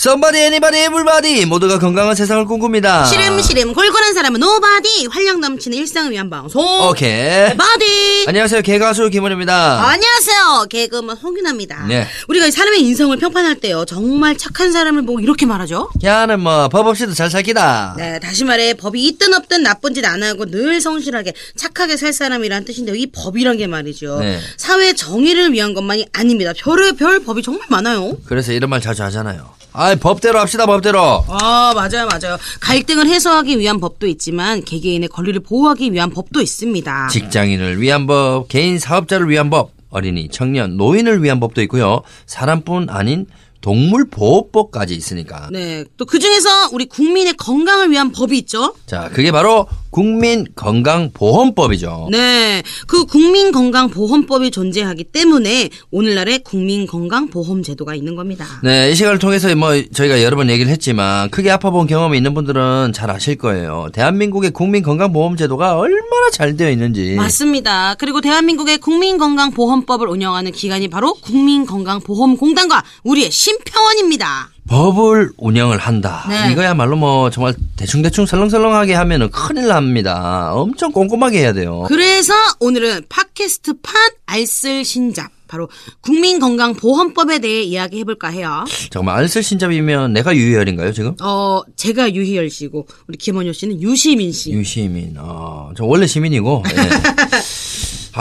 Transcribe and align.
Somebody, 0.00 0.40
anybody, 0.44 0.84
everybody. 0.86 1.44
모두가 1.44 1.78
건강한 1.78 2.14
세상을 2.14 2.46
꿈꿉니다. 2.46 3.04
시름시름 3.04 3.74
골골한 3.74 4.14
사람은 4.14 4.40
nobody 4.40 5.08
활력 5.10 5.40
넘치는 5.40 5.76
일상을 5.76 6.10
위한 6.10 6.30
방송. 6.30 6.62
오케이. 6.88 7.54
body 7.54 8.24
안녕하세요. 8.26 8.62
개가수 8.62 9.10
김원입니다. 9.10 9.82
안녕하세요. 9.90 10.68
개그맨 10.70 11.18
홍윤화입니다. 11.18 11.84
네. 11.86 12.06
우리가 12.28 12.46
이 12.46 12.50
사람의 12.50 12.80
인성을 12.80 13.14
평판할 13.18 13.56
때요. 13.56 13.84
정말 13.84 14.38
착한 14.38 14.72
사람을 14.72 15.04
보고 15.04 15.20
이렇게 15.20 15.44
말하죠? 15.44 15.90
야는 16.02 16.40
뭐 16.40 16.68
법 16.70 16.86
없이도 16.86 17.12
잘 17.12 17.28
살 17.28 17.53
기다. 17.53 17.96
네 17.98 18.18
다시 18.20 18.44
말해 18.44 18.72
법이 18.72 19.04
있든 19.04 19.34
없든 19.34 19.62
나쁜 19.62 19.92
짓 19.92 20.00
안 20.06 20.22
하고 20.22 20.46
늘 20.46 20.80
성실하게 20.80 21.34
착하게 21.58 21.98
살 21.98 22.14
사람이란 22.14 22.64
뜻인데 22.64 22.96
이 22.96 23.06
법이란 23.12 23.58
게 23.58 23.66
말이죠. 23.66 24.20
네. 24.20 24.40
사회 24.56 24.94
정의를 24.94 25.52
위한 25.52 25.74
것만이 25.74 26.06
아닙니다. 26.14 26.54
별의 26.56 26.94
별 26.96 27.18
법이 27.22 27.42
정말 27.42 27.66
많아요. 27.68 28.16
그래서 28.24 28.52
이런 28.52 28.70
말 28.70 28.80
자주 28.80 29.02
하잖아요 29.02 29.59
아 29.72 29.94
법대로 29.94 30.38
합시다 30.38 30.66
법대로 30.66 31.24
아, 31.28 31.72
맞아요, 31.74 32.06
맞아요. 32.06 32.36
갈등을 32.60 33.06
해소하기 33.06 33.58
위한 33.58 33.80
법도 33.80 34.06
있지만 34.08 34.64
개개인의 34.64 35.08
권리를 35.08 35.40
보호하기 35.40 35.92
위한 35.92 36.10
법도 36.10 36.40
있습니다. 36.40 37.08
직장인을 37.08 37.80
위한 37.80 38.06
법 38.06 38.48
개인 38.48 38.78
사업자를 38.78 39.28
위한 39.28 39.50
법 39.50 39.72
어린이 39.90 40.28
청년 40.30 40.76
노인을 40.76 41.22
위한 41.22 41.40
법도 41.40 41.62
있고요 41.62 42.02
사람뿐 42.26 42.88
아닌 42.90 43.26
동물보호법까지 43.60 44.94
있으니까 44.94 45.48
네. 45.52 45.84
또 45.96 46.06
그중에서 46.06 46.70
우리 46.72 46.86
국민의 46.86 47.34
건강을 47.34 47.90
위한 47.90 48.10
법이 48.10 48.38
있죠. 48.38 48.74
자 48.86 49.10
그게 49.12 49.30
바로 49.32 49.66
국민건강보험법이죠 49.90 52.08
네. 52.10 52.62
그 52.86 53.04
국민건강보험법이 53.06 54.50
존재하기 54.50 55.04
때문에 55.04 55.70
오늘날의 55.90 56.40
국민건강보험제도가 56.40 57.94
있는 57.94 58.16
겁니다. 58.16 58.46
네, 58.62 58.90
이 58.90 58.94
시간을 58.94 59.18
통해서 59.18 59.54
뭐 59.54 59.70
저희가 59.92 60.22
여러 60.22 60.36
번 60.36 60.50
얘기를 60.50 60.70
했지만 60.70 61.30
크게 61.30 61.50
아파본 61.50 61.86
경험이 61.86 62.16
있는 62.16 62.34
분들은 62.34 62.92
잘 62.94 63.10
아실 63.10 63.36
거예요. 63.36 63.88
대한민국의 63.92 64.50
국민건강보험제도가 64.52 65.78
얼마나 65.78 66.30
잘 66.32 66.56
되어 66.56 66.70
있는지. 66.70 67.14
맞습니다. 67.14 67.94
그리고 67.98 68.20
대한민국의 68.20 68.78
국민건강보험법을 68.78 70.08
운영하는 70.08 70.52
기관이 70.52 70.88
바로 70.88 71.14
국민건강보험공단과 71.14 72.84
우리의 73.04 73.30
심평원입니다. 73.30 74.50
법을 74.70 75.32
운영을 75.36 75.78
한다. 75.78 76.24
네. 76.28 76.52
이거야말로 76.52 76.96
뭐 76.96 77.28
정말 77.28 77.54
대충대충 77.76 78.24
설렁설렁하게 78.24 78.94
하면은 78.94 79.28
큰일 79.30 79.66
납니다. 79.66 80.52
엄청 80.54 80.92
꼼꼼하게 80.92 81.40
해야 81.40 81.52
돼요. 81.52 81.84
그래서 81.88 82.32
오늘은 82.60 83.02
팟캐스트판 83.08 83.94
알쓸 84.26 84.84
신잡 84.84 85.28
바로 85.48 85.68
국민건강보험법에 86.02 87.40
대해 87.40 87.62
이야기해볼까 87.62 88.28
해요. 88.28 88.64
잠깐만 88.92 89.16
알쓸 89.16 89.42
신잡이면 89.42 90.12
내가 90.12 90.36
유희열인가요 90.36 90.92
지금? 90.92 91.16
어 91.20 91.62
제가 91.74 92.14
유희열 92.14 92.48
씨고 92.48 92.86
우리 93.08 93.18
김원효 93.18 93.52
씨는 93.52 93.82
유시민 93.82 94.30
씨. 94.30 94.52
유시민. 94.52 95.16
어, 95.18 95.70
저 95.76 95.84
원래 95.84 96.06
시민이고. 96.06 96.62
예. 96.70 96.76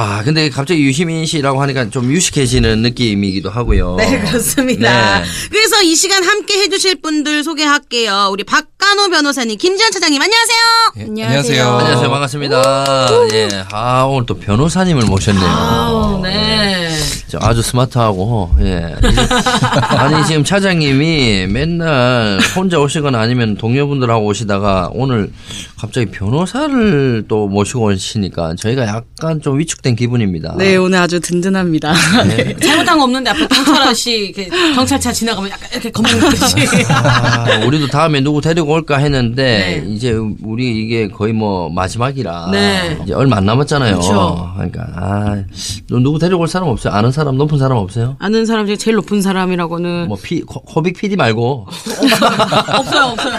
아, 0.01 0.23
근데 0.23 0.49
갑자기 0.49 0.81
유시민 0.83 1.25
씨라고 1.25 1.61
하니까 1.61 1.89
좀 1.89 2.09
유식해지는 2.09 2.81
느낌이기도 2.83 3.49
하고요. 3.49 3.97
네 3.97 4.17
그렇습니다. 4.21 5.19
네. 5.19 5.25
그래서 5.51 5.81
이 5.81 5.93
시간 5.93 6.23
함께 6.23 6.61
해주실 6.61 7.01
분들 7.01 7.43
소개할게요. 7.43 8.29
우리 8.31 8.45
박간호 8.45 9.09
변호사님, 9.09 9.57
김지현 9.57 9.91
차장님 9.91 10.21
안녕하세요. 10.21 10.59
안녕하세요. 11.05 11.67
안녕하세요. 11.67 12.09
반갑습니다. 12.09 13.07
예. 13.33 13.49
아, 13.73 14.03
오늘 14.05 14.25
또 14.25 14.39
변호사님을 14.39 15.03
모셨네요. 15.05 16.21
네. 16.23 16.97
저 17.27 17.37
아주 17.41 17.61
스마트하고, 17.61 18.51
예. 18.61 18.95
아니, 19.89 20.25
지금 20.25 20.45
차장님이 20.45 21.47
맨날 21.47 22.39
혼자 22.55 22.79
오시거나 22.79 23.19
아니면 23.19 23.55
동료분들하고 23.55 24.25
오시다가 24.25 24.89
오늘 24.93 25.31
갑자기 25.79 26.07
변호사를 26.07 27.23
또 27.29 27.47
모시고 27.47 27.85
오시니까 27.85 28.55
저희가 28.55 28.85
약간 28.85 29.39
좀 29.41 29.57
위축된 29.59 29.95
기분입니다. 29.95 30.55
네, 30.57 30.75
오늘 30.75 30.99
아주 30.99 31.21
든든합니다. 31.21 31.93
네. 32.27 32.53
잘못한 32.59 32.97
거 32.97 33.05
없는데 33.05 33.29
앞에 33.29 33.47
경찰 33.47 33.81
아저씨 33.83 34.11
이렇게 34.11 34.49
경찰차 34.75 35.13
지나가면 35.13 35.49
약간 35.51 35.69
이렇게 35.71 35.89
겁먹듯이. 35.89 36.85
아, 36.89 37.65
우리도 37.65 37.87
다음에 37.87 38.19
누구 38.19 38.41
데리고 38.41 38.73
올까 38.73 38.97
했는데 38.97 39.81
네. 39.85 39.93
이제 39.93 40.11
우리 40.43 40.83
이게 40.83 41.07
거의 41.07 41.31
뭐 41.31 41.69
마지막이라 41.69 42.49
네. 42.51 42.99
이제 43.03 43.13
얼마 43.13 43.37
안 43.37 43.45
남았잖아요. 43.45 43.99
그쵸. 43.99 44.51
그러니까 44.55 44.81
아, 44.95 45.43
너 45.89 45.99
누구 45.99 46.19
데리고 46.19 46.41
올 46.41 46.49
사람 46.49 46.67
없어요? 46.67 46.93
아는 46.93 47.13
사람 47.13 47.37
높은 47.37 47.57
사람 47.57 47.77
없어요? 47.77 48.17
아는 48.19 48.45
사람 48.45 48.65
중에 48.65 48.75
제일 48.75 48.95
높은 48.95 49.21
사람이라고는 49.21 50.09
뭐 50.09 50.17
피, 50.21 50.41
코- 50.41 50.59
코빅 50.61 50.97
PD 50.97 51.15
말고 51.15 51.67
없어요, 51.69 53.05
없어요. 53.05 53.37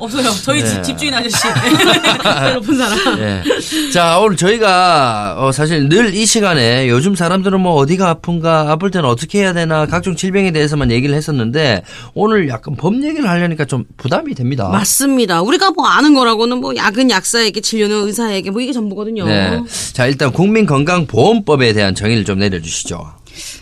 없어요. 0.00 0.30
저희 0.42 0.66
집, 0.66 0.82
집주인 0.82 1.14
아저씨. 1.14 1.51
제일 1.54 2.54
높은 2.54 2.76
사람. 2.76 3.18
예. 3.18 3.42
자, 3.92 4.18
오늘 4.18 4.36
저희가 4.36 5.36
어, 5.38 5.52
사실 5.52 5.88
늘 5.88 6.12
이 6.12 6.26
시간에 6.26 6.88
요즘 6.88 7.14
사람들은 7.14 7.60
뭐 7.60 7.74
어디가 7.74 8.08
아픈가, 8.10 8.70
아플 8.70 8.90
때는 8.90 9.08
어떻게 9.08 9.40
해야 9.40 9.52
되나, 9.52 9.86
각종 9.86 10.14
질병에 10.14 10.50
대해서만 10.50 10.90
얘기를 10.90 11.14
했었는데 11.14 11.82
오늘 12.14 12.48
약간 12.48 12.76
법 12.76 13.02
얘기를 13.02 13.28
하려니까 13.28 13.64
좀 13.64 13.84
부담이 13.96 14.34
됩니다. 14.34 14.68
맞습니다. 14.68 15.40
우리가 15.42 15.70
뭐 15.70 15.86
아는 15.86 16.12
거라고는 16.14 16.58
뭐 16.58 16.76
약은 16.76 17.08
약사에게 17.10 17.60
진료는 17.60 18.06
의사에게 18.06 18.50
뭐 18.50 18.60
이게 18.60 18.72
전부거든요. 18.72 19.24
네. 19.26 19.60
자, 19.92 20.06
일단 20.06 20.32
국민건강보험법에 20.32 21.72
대한 21.72 21.94
정의를 21.94 22.24
좀 22.24 22.38
내려주시죠. 22.40 23.12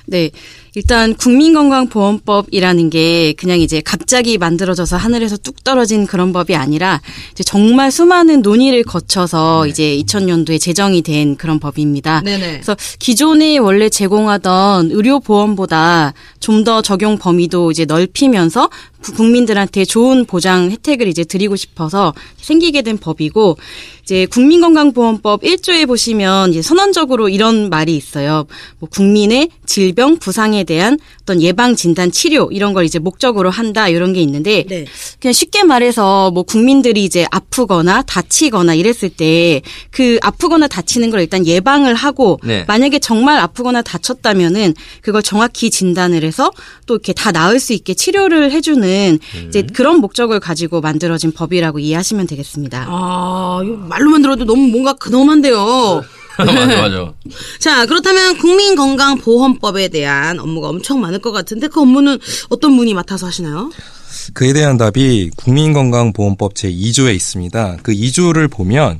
네. 0.06 0.30
일단 0.74 1.14
국민건강보험법이라는 1.14 2.90
게 2.90 3.32
그냥 3.34 3.60
이제 3.60 3.80
갑자기 3.84 4.38
만들어져서 4.38 4.96
하늘에서 4.96 5.36
뚝 5.38 5.62
떨어진 5.64 6.06
그런 6.06 6.32
법이 6.32 6.54
아니라 6.54 7.00
이제 7.32 7.42
정말 7.42 7.90
수많은 7.90 8.42
논의를 8.42 8.84
거쳐서 8.84 9.66
이제 9.66 9.96
2000년도에 9.98 10.60
제정이 10.60 11.02
된 11.02 11.36
그런 11.36 11.58
법입니다. 11.58 12.20
네네. 12.22 12.52
그래서 12.52 12.76
기존에 12.98 13.58
원래 13.58 13.88
제공하던 13.88 14.90
의료보험보다 14.92 16.14
좀 16.38 16.60
더 16.60 16.82
적용 16.82 17.16
범위도 17.16 17.70
이제 17.70 17.86
넓히면서 17.86 18.68
부- 18.99 18.99
국민들한테 19.02 19.84
좋은 19.84 20.24
보장 20.24 20.70
혜택을 20.70 21.08
이제 21.08 21.24
드리고 21.24 21.56
싶어서 21.56 22.14
생기게 22.36 22.82
된 22.82 22.98
법이고 22.98 23.56
이제 24.02 24.26
국민건강보험법 24.26 25.42
1조에 25.42 25.86
보시면 25.86 26.50
이제 26.50 26.62
선언적으로 26.62 27.28
이런 27.28 27.70
말이 27.70 27.96
있어요. 27.96 28.46
뭐 28.78 28.88
국민의 28.88 29.50
질병 29.66 30.18
부상에 30.18 30.64
대한 30.64 30.98
어떤 31.22 31.40
예방 31.40 31.76
진단 31.76 32.10
치료 32.10 32.50
이런 32.50 32.72
걸 32.72 32.84
이제 32.84 32.98
목적으로 32.98 33.50
한다 33.50 33.88
이런 33.88 34.12
게 34.12 34.20
있는데 34.22 34.64
네. 34.68 34.84
그냥 35.20 35.32
쉽게 35.32 35.62
말해서 35.62 36.30
뭐 36.32 36.42
국민들이 36.42 37.04
이제 37.04 37.26
아프거나 37.30 38.02
다치거나 38.02 38.74
이랬을 38.74 39.10
때 39.10 39.60
그 39.90 40.18
아프거나 40.22 40.68
다치는 40.68 41.10
걸 41.10 41.20
일단 41.20 41.46
예방을 41.46 41.94
하고 41.94 42.38
네. 42.44 42.64
만약에 42.66 42.98
정말 42.98 43.38
아프거나 43.38 43.82
다쳤다면은 43.82 44.74
그걸 45.02 45.22
정확히 45.22 45.70
진단을 45.70 46.24
해서 46.24 46.50
또 46.86 46.94
이렇게 46.94 47.12
다 47.12 47.32
나을 47.32 47.60
수 47.60 47.72
있게 47.72 47.94
치료를 47.94 48.52
해주는 48.52 48.88
이제 49.48 49.62
그런 49.62 50.00
목적을 50.00 50.40
가지고 50.40 50.80
만들어진 50.80 51.32
법이라고 51.32 51.78
이해하시면 51.78 52.26
되겠습니다. 52.26 52.86
아, 52.88 53.60
이거 53.64 53.76
말로만 53.76 54.22
들어도 54.22 54.44
너무 54.44 54.68
뭔가 54.68 54.92
근엄한데요. 54.94 56.02
맞아, 56.38 56.52
맞아. 56.66 57.12
자, 57.58 57.86
그렇다면 57.86 58.38
국민건강보험법에 58.38 59.88
대한 59.88 60.38
업무가 60.38 60.68
엄청 60.68 61.00
많을 61.00 61.18
것 61.18 61.32
같은데 61.32 61.68
그 61.68 61.80
업무는 61.80 62.18
어떤 62.48 62.76
분이 62.76 62.94
맡아서 62.94 63.26
하시나요? 63.26 63.70
그에 64.34 64.52
대한 64.52 64.76
답이 64.76 65.30
국민건강보험법 65.36 66.54
제2조에 66.54 67.14
있습니다. 67.14 67.78
그 67.82 67.92
2조를 67.92 68.50
보면 68.50 68.98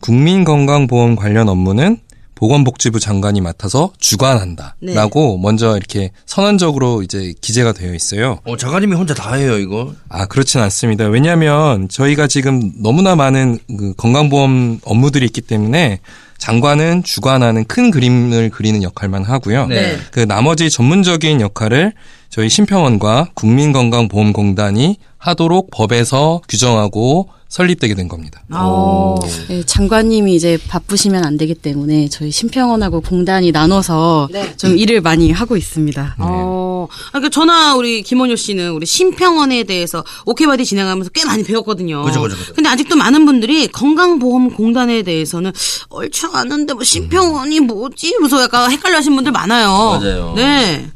국민건강보험 0.00 1.16
관련 1.16 1.48
업무는 1.48 1.98
보건복지부 2.40 3.00
장관이 3.00 3.42
맡아서 3.42 3.92
주관한다라고 3.98 5.36
먼저 5.36 5.76
이렇게 5.76 6.10
선언적으로 6.24 7.02
이제 7.02 7.34
기재가 7.38 7.72
되어 7.72 7.94
있어요. 7.94 8.38
어, 8.44 8.56
작가님이 8.56 8.96
혼자 8.96 9.12
다 9.12 9.34
해요, 9.34 9.58
이거. 9.58 9.92
아 10.08 10.24
그렇진 10.24 10.60
않습니다. 10.62 11.04
왜냐하면 11.06 11.90
저희가 11.90 12.28
지금 12.28 12.72
너무나 12.82 13.14
많은 13.14 13.58
그 13.78 13.92
건강보험 13.94 14.80
업무들이 14.84 15.26
있기 15.26 15.42
때문에 15.42 16.00
장관은 16.38 17.02
주관하는 17.02 17.66
큰 17.66 17.90
그림을 17.90 18.48
그리는 18.48 18.82
역할만 18.82 19.24
하고요. 19.24 19.66
네. 19.66 19.98
그 20.10 20.20
나머지 20.20 20.70
전문적인 20.70 21.42
역할을 21.42 21.92
저희 22.30 22.48
심평원과 22.48 23.32
국민건강보험공단이 23.34 24.96
하도록 25.18 25.70
법에서 25.70 26.40
규정하고 26.48 27.28
설립되게 27.50 27.94
된 27.94 28.06
겁니다. 28.08 28.42
아. 28.50 29.16
네, 29.48 29.64
장관님이 29.64 30.36
이제 30.36 30.56
바쁘시면 30.68 31.24
안 31.24 31.36
되기 31.36 31.54
때문에 31.54 32.08
저희 32.08 32.30
심평원하고 32.30 33.00
공단이 33.00 33.50
나눠서 33.50 34.28
네. 34.30 34.56
좀 34.56 34.78
일을 34.78 35.00
많이 35.00 35.32
하고 35.32 35.56
있습니다. 35.56 36.16
어, 36.20 36.86
아, 36.88 37.08
그러니까 37.10 37.28
저나 37.28 37.74
우리 37.74 38.02
김원효 38.02 38.36
씨는 38.36 38.70
우리 38.70 38.86
심평원에 38.86 39.64
대해서 39.64 40.04
오케바디 40.26 40.64
진행하면서 40.64 41.10
꽤 41.10 41.24
많이 41.24 41.42
배웠거든요. 41.42 42.04
그죠, 42.04 42.22
그죠, 42.22 42.36
그죠. 42.36 42.54
근데 42.54 42.68
아직도 42.70 42.94
많은 42.94 43.26
분들이 43.26 43.66
건강보험공단에 43.66 45.02
대해서는 45.02 45.52
얼추 45.88 46.28
아는데 46.32 46.74
뭐 46.74 46.84
심평원이 46.84 47.60
뭐지? 47.60 48.10
이러면서 48.10 48.42
약간 48.42 48.70
헷갈려 48.70 48.98
하시는 48.98 49.16
분들 49.16 49.32
많아요. 49.32 49.98
맞아요. 50.00 50.34
네. 50.36 50.88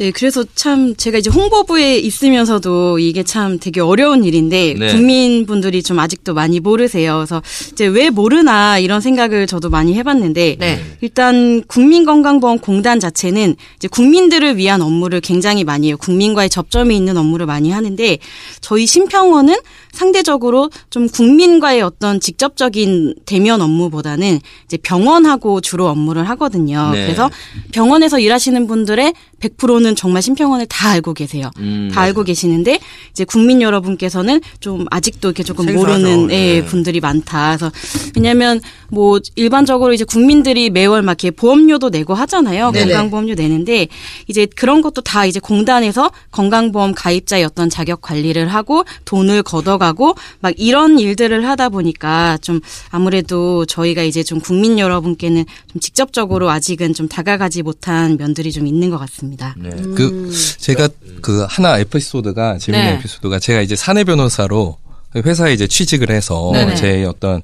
네, 0.00 0.12
그래서 0.12 0.46
참 0.54 0.96
제가 0.96 1.18
이제 1.18 1.28
홍보부에 1.28 1.98
있으면서도 1.98 2.98
이게 3.00 3.22
참 3.22 3.58
되게 3.58 3.82
어려운 3.82 4.24
일인데 4.24 4.74
네. 4.78 4.92
국민분들이 4.92 5.82
좀 5.82 5.98
아직도 5.98 6.32
많이 6.32 6.58
모르세요. 6.58 7.16
그래서 7.16 7.42
이제 7.72 7.84
왜 7.84 8.08
모르나 8.08 8.78
이런 8.78 9.02
생각을 9.02 9.46
저도 9.46 9.68
많이 9.68 9.92
해봤는데 9.92 10.56
네. 10.58 10.80
일단 11.02 11.62
국민건강보험공단 11.66 12.98
자체는 12.98 13.56
이제 13.76 13.88
국민들을 13.88 14.56
위한 14.56 14.80
업무를 14.80 15.20
굉장히 15.20 15.64
많이 15.64 15.88
해요. 15.88 15.98
국민과의 15.98 16.48
접점이 16.48 16.96
있는 16.96 17.18
업무를 17.18 17.44
많이 17.44 17.70
하는데 17.70 18.16
저희 18.62 18.86
심평원은 18.86 19.54
상대적으로 19.92 20.70
좀 20.88 21.08
국민과의 21.08 21.82
어떤 21.82 22.20
직접적인 22.20 23.16
대면 23.26 23.60
업무보다는 23.60 24.40
이제 24.64 24.78
병원하고 24.78 25.60
주로 25.60 25.88
업무를 25.88 26.26
하거든요. 26.30 26.90
네. 26.92 27.04
그래서 27.04 27.28
병원에서 27.72 28.18
일하시는 28.18 28.66
분들의 28.66 29.12
100%는 29.40 29.89
정말 29.96 30.22
심평원을 30.22 30.66
다 30.66 30.90
알고 30.90 31.14
계세요. 31.14 31.50
음, 31.58 31.90
다 31.92 32.00
알고 32.02 32.24
계시는데 32.24 32.78
이제 33.10 33.24
국민 33.24 33.62
여러분께서는 33.62 34.40
좀 34.60 34.86
아직도 34.90 35.28
이렇게 35.28 35.42
조금 35.42 35.66
생소하죠. 35.66 36.02
모르는 36.02 36.30
예, 36.30 36.60
네. 36.60 36.64
분들이 36.64 37.00
많다. 37.00 37.56
그래서 37.56 37.72
왜냐하면 38.16 38.60
뭐 38.88 39.20
일반적으로 39.36 39.92
이제 39.92 40.04
국민들이 40.04 40.70
매월 40.70 41.02
막 41.02 41.12
이렇게 41.12 41.30
보험료도 41.30 41.90
내고 41.90 42.14
하잖아요. 42.14 42.70
네네. 42.70 42.92
건강보험료 42.92 43.34
내는데 43.34 43.88
이제 44.26 44.46
그런 44.46 44.80
것도 44.82 45.02
다 45.02 45.26
이제 45.26 45.40
공단에서 45.40 46.10
건강보험 46.30 46.94
가입자의 46.94 47.44
어떤 47.44 47.70
자격 47.70 48.00
관리를 48.00 48.48
하고 48.48 48.84
돈을 49.04 49.42
걷어가고 49.42 50.14
막 50.40 50.54
이런 50.56 50.98
일들을 50.98 51.46
하다 51.46 51.68
보니까 51.70 52.38
좀 52.38 52.60
아무래도 52.90 53.66
저희가 53.66 54.02
이제 54.02 54.22
좀 54.22 54.40
국민 54.40 54.78
여러분께는 54.78 55.44
좀 55.72 55.80
직접적으로 55.80 56.50
아직은 56.50 56.94
좀 56.94 57.08
다가가지 57.08 57.62
못한 57.62 58.16
면들이 58.16 58.52
좀 58.52 58.66
있는 58.66 58.90
것 58.90 58.98
같습니다. 58.98 59.54
네. 59.58 59.70
그 59.94 60.30
제가 60.58 60.88
그 61.22 61.44
하나 61.48 61.78
에피소드가 61.78 62.58
재밌는 62.58 62.86
네. 62.86 62.94
에피소드가 62.96 63.38
제가 63.38 63.60
이제 63.60 63.76
사내 63.76 64.04
변호사로 64.04 64.78
회사에 65.16 65.52
이제 65.52 65.66
취직을 65.66 66.10
해서 66.10 66.50
네네. 66.52 66.74
제 66.76 67.04
어떤 67.04 67.42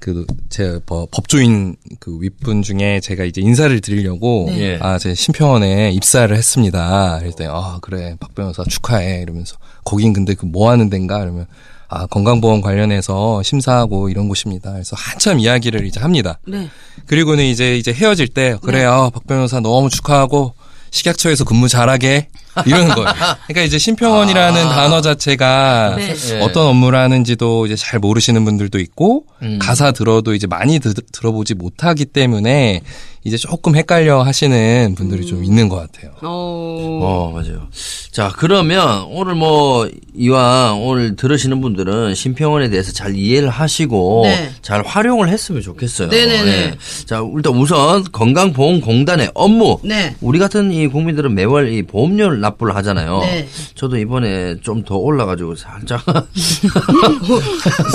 그제 0.00 0.80
법조인 0.86 1.76
그 1.98 2.18
윗분 2.20 2.62
중에 2.62 3.00
제가 3.00 3.24
이제 3.24 3.40
인사를 3.40 3.80
드리려고 3.80 4.46
네. 4.48 4.78
아제 4.80 5.14
심평원에 5.14 5.92
입사를 5.92 6.36
했습니다. 6.36 7.18
그랬더니 7.20 7.48
아 7.50 7.78
그래 7.80 8.14
박 8.20 8.34
변호사 8.34 8.64
축하해 8.64 9.22
이러면서 9.22 9.56
거긴 9.84 10.12
근데 10.12 10.34
그 10.34 10.44
뭐 10.46 10.70
하는 10.70 10.90
데인가 10.90 11.20
그러면 11.20 11.46
아 11.88 12.06
건강보험 12.06 12.60
관련해서 12.60 13.42
심사하고 13.42 14.08
이런 14.10 14.28
곳입니다. 14.28 14.72
그래서 14.72 14.94
한참 14.98 15.38
이야기를 15.40 15.86
이제 15.86 16.00
합니다. 16.00 16.38
네. 16.46 16.68
그리고는 17.06 17.44
이제 17.44 17.76
이제 17.76 17.92
헤어질 17.92 18.28
때 18.28 18.56
그래 18.62 18.84
아, 18.84 19.08
박 19.10 19.26
변호사 19.26 19.60
너무 19.60 19.88
축하하고 19.88 20.54
식약처에서 20.94 21.44
근무 21.44 21.66
잘하게 21.68 22.28
이러는 22.66 22.94
거예요. 22.94 23.08
그러니까 23.48 23.62
이제 23.62 23.78
심평원이라는 23.78 24.68
단어 24.68 25.00
자체가 25.00 25.94
네. 25.96 26.14
네. 26.14 26.40
어떤 26.40 26.68
업무를 26.68 26.98
하는지도 27.00 27.66
이제 27.66 27.74
잘 27.74 27.98
모르시는 27.98 28.44
분들도 28.44 28.78
있고 28.78 29.26
음. 29.42 29.58
가사 29.60 29.90
들어도 29.90 30.34
이제 30.34 30.46
많이 30.46 30.78
드- 30.78 30.94
들어보지 30.94 31.54
못하기 31.54 32.04
때문에 32.06 32.82
이제 33.26 33.38
조금 33.38 33.74
헷갈려 33.74 34.22
하시는 34.22 34.94
분들이 34.96 35.24
좀 35.24 35.42
있는 35.44 35.70
것 35.70 35.76
같아요. 35.76 36.12
어. 36.20 37.00
어, 37.02 37.32
맞아요. 37.34 37.68
자, 38.12 38.30
그러면 38.36 39.06
오늘 39.08 39.34
뭐 39.34 39.88
이왕 40.14 40.82
오늘 40.86 41.16
들으시는 41.16 41.62
분들은 41.62 42.14
심평원에 42.14 42.68
대해서 42.68 42.92
잘 42.92 43.16
이해를 43.16 43.48
하시고 43.48 44.22
네. 44.26 44.50
잘 44.60 44.82
활용을 44.84 45.30
했으면 45.30 45.62
좋겠어요. 45.62 46.08
네네네. 46.08 46.50
예. 46.50 46.74
자, 47.06 47.22
일단 47.34 47.54
우선 47.54 48.04
건강보험공단의 48.12 49.30
업무. 49.34 49.78
네. 49.82 50.14
우리 50.20 50.38
같은 50.38 50.70
이 50.70 50.86
국민들은 50.88 51.34
매월 51.34 51.72
이 51.72 51.82
보험료를 51.82 52.40
납부를 52.40 52.76
하잖아요. 52.76 53.20
네. 53.20 53.48
저도 53.74 53.96
이번에 53.96 54.56
좀 54.60 54.84
더 54.84 54.96
올라가지고 54.96 55.54
살짝 55.56 56.04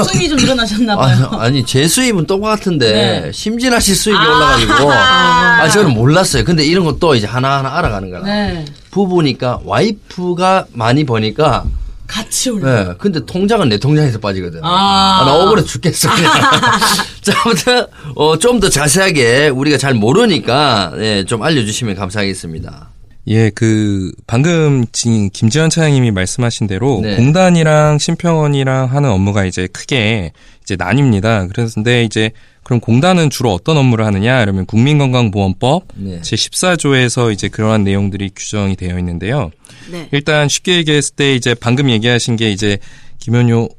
수익이 0.09 0.27
좀 0.29 0.37
늘어나셨나 0.39 0.95
봐요. 0.95 1.29
아니 1.33 1.63
제 1.63 1.87
수입은 1.87 2.25
똑같은데 2.25 3.21
네. 3.25 3.31
심진아 3.31 3.79
씨 3.79 3.93
수입이 3.93 4.17
올라가지고 4.17 4.73
아 5.19 5.69
저는 5.69 5.91
몰랐어요. 5.93 6.43
근데 6.43 6.63
이런 6.65 6.85
것도 6.85 7.15
이제 7.15 7.27
하나하나 7.27 7.77
알아가는 7.77 8.09
거야. 8.09 8.23
네. 8.23 8.65
부부니까 8.91 9.59
와이프가 9.65 10.67
많이 10.73 11.03
버니까 11.05 11.65
같이 12.07 12.49
올라. 12.49 12.83
네, 12.85 12.93
근데 12.97 13.23
통장은 13.23 13.69
내 13.69 13.77
통장에서 13.77 14.17
빠지거든. 14.19 14.61
아. 14.63 15.19
아, 15.21 15.25
나 15.25 15.35
억울해 15.35 15.63
죽겠어. 15.63 16.09
그냥. 16.15 16.31
자, 17.21 17.33
아무튼, 17.45 17.85
어, 18.15 18.35
좀 18.39 18.59
더 18.59 18.67
자세하게 18.67 19.49
우리가 19.49 19.77
잘 19.77 19.93
모르니까, 19.93 20.91
예, 20.97 21.23
좀 21.25 21.43
알려주시면 21.43 21.95
감사하겠습니다. 21.95 22.89
예, 23.27 23.51
그 23.51 24.11
방금 24.25 24.85
지- 24.91 25.29
김지현 25.31 25.69
차장님이 25.69 26.09
말씀하신 26.09 26.65
대로 26.65 26.99
네. 27.03 27.15
공단이랑 27.15 27.99
심평원이랑 27.99 28.87
하는 28.91 29.11
업무가 29.11 29.45
이제 29.45 29.67
크게 29.71 30.31
이제 30.69 30.75
나뉩니다. 30.75 31.49
그래서 31.51 31.75
근데 31.75 32.03
이제 32.03 32.31
그럼 32.63 32.79
공단은 32.79 33.29
주로 33.29 33.53
어떤 33.53 33.77
업무를 33.77 34.05
하느냐? 34.05 34.39
그러면 34.41 34.65
국민건강보험법 34.67 35.87
네. 35.95 36.21
제 36.21 36.35
14조에서 36.35 37.33
이제 37.33 37.47
그러한 37.47 37.83
내용들이 37.83 38.31
규정이 38.35 38.75
되어 38.75 38.99
있는데요. 38.99 39.49
네. 39.91 40.07
일단 40.11 40.47
쉽게 40.47 40.75
얘기했을 40.77 41.15
때 41.15 41.33
이제 41.35 41.55
방금 41.55 41.89
얘기하신 41.89 42.35
게 42.35 42.51
이제 42.51 42.77
김현효 43.17 43.69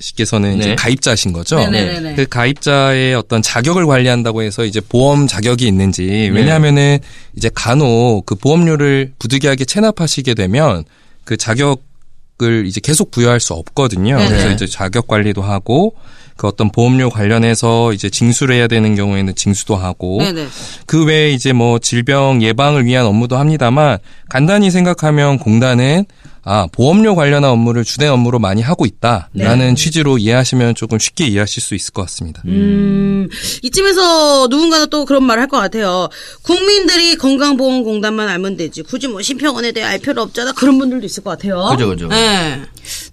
씨께서는 0.00 0.58
이제 0.58 0.68
네. 0.70 0.76
가입자신 0.76 1.32
거죠. 1.32 1.56
네네네네. 1.56 2.14
그 2.14 2.26
가입자의 2.26 3.14
어떤 3.14 3.42
자격을 3.42 3.84
관리한다고 3.86 4.42
해서 4.42 4.64
이제 4.64 4.80
보험 4.80 5.26
자격이 5.26 5.64
네. 5.64 5.68
있는지 5.68 6.30
왜냐하면은 6.32 7.00
이제 7.36 7.50
간혹 7.52 8.24
그 8.24 8.34
보험료를 8.34 9.12
부득이하게 9.18 9.64
체납하시게 9.64 10.34
되면 10.34 10.84
그 11.24 11.36
자격을 11.36 12.64
이제 12.66 12.80
계속 12.80 13.10
부여할 13.10 13.40
수 13.40 13.54
없거든요. 13.54 14.16
네네. 14.16 14.28
그래서 14.28 14.50
이제 14.52 14.66
자격 14.66 15.06
관리도 15.08 15.42
하고 15.42 15.96
그 16.38 16.46
어떤 16.46 16.70
보험료 16.70 17.10
관련해서 17.10 17.92
이제 17.92 18.08
징수를 18.08 18.54
해야 18.54 18.68
되는 18.68 18.94
경우에는 18.94 19.34
징수도 19.34 19.74
하고 19.74 20.18
네네. 20.20 20.46
그 20.86 21.04
외에 21.04 21.30
이제 21.32 21.52
뭐 21.52 21.80
질병 21.80 22.40
예방을 22.42 22.86
위한 22.86 23.04
업무도 23.06 23.36
합니다만 23.36 23.98
간단히 24.30 24.70
생각하면 24.70 25.38
공단은 25.38 26.04
아 26.44 26.66
보험료 26.72 27.14
관련한 27.14 27.50
업무를 27.50 27.84
주된 27.84 28.10
업무로 28.10 28.38
많이 28.38 28.62
하고 28.62 28.86
있다라는 28.86 29.74
취지로 29.76 30.18
이해하시면 30.18 30.74
조금 30.74 30.98
쉽게 30.98 31.26
이해하실 31.26 31.62
수 31.62 31.74
있을 31.74 31.92
것 31.92 32.02
같습니다. 32.02 32.42
음, 32.46 33.28
이쯤에서 33.62 34.46
누군가는 34.48 34.88
또 34.90 35.04
그런 35.04 35.24
말을 35.24 35.42
할 35.42 35.48
것 35.48 35.56
같아요. 35.58 36.08
국민들이 36.42 37.16
건강보험공단만 37.16 38.28
알면 38.28 38.56
되지. 38.58 38.82
굳이 38.82 39.08
뭐 39.08 39.22
심평원에 39.22 39.72
대해 39.72 39.86
알 39.86 39.98
필요 39.98 40.20
없잖아. 40.22 40.52
그런 40.52 40.78
분들도 40.78 41.06
있을 41.06 41.22
것 41.24 41.30
같아요. 41.30 41.68
그죠, 41.70 41.88
그죠. 41.88 42.08
네. 42.08 42.60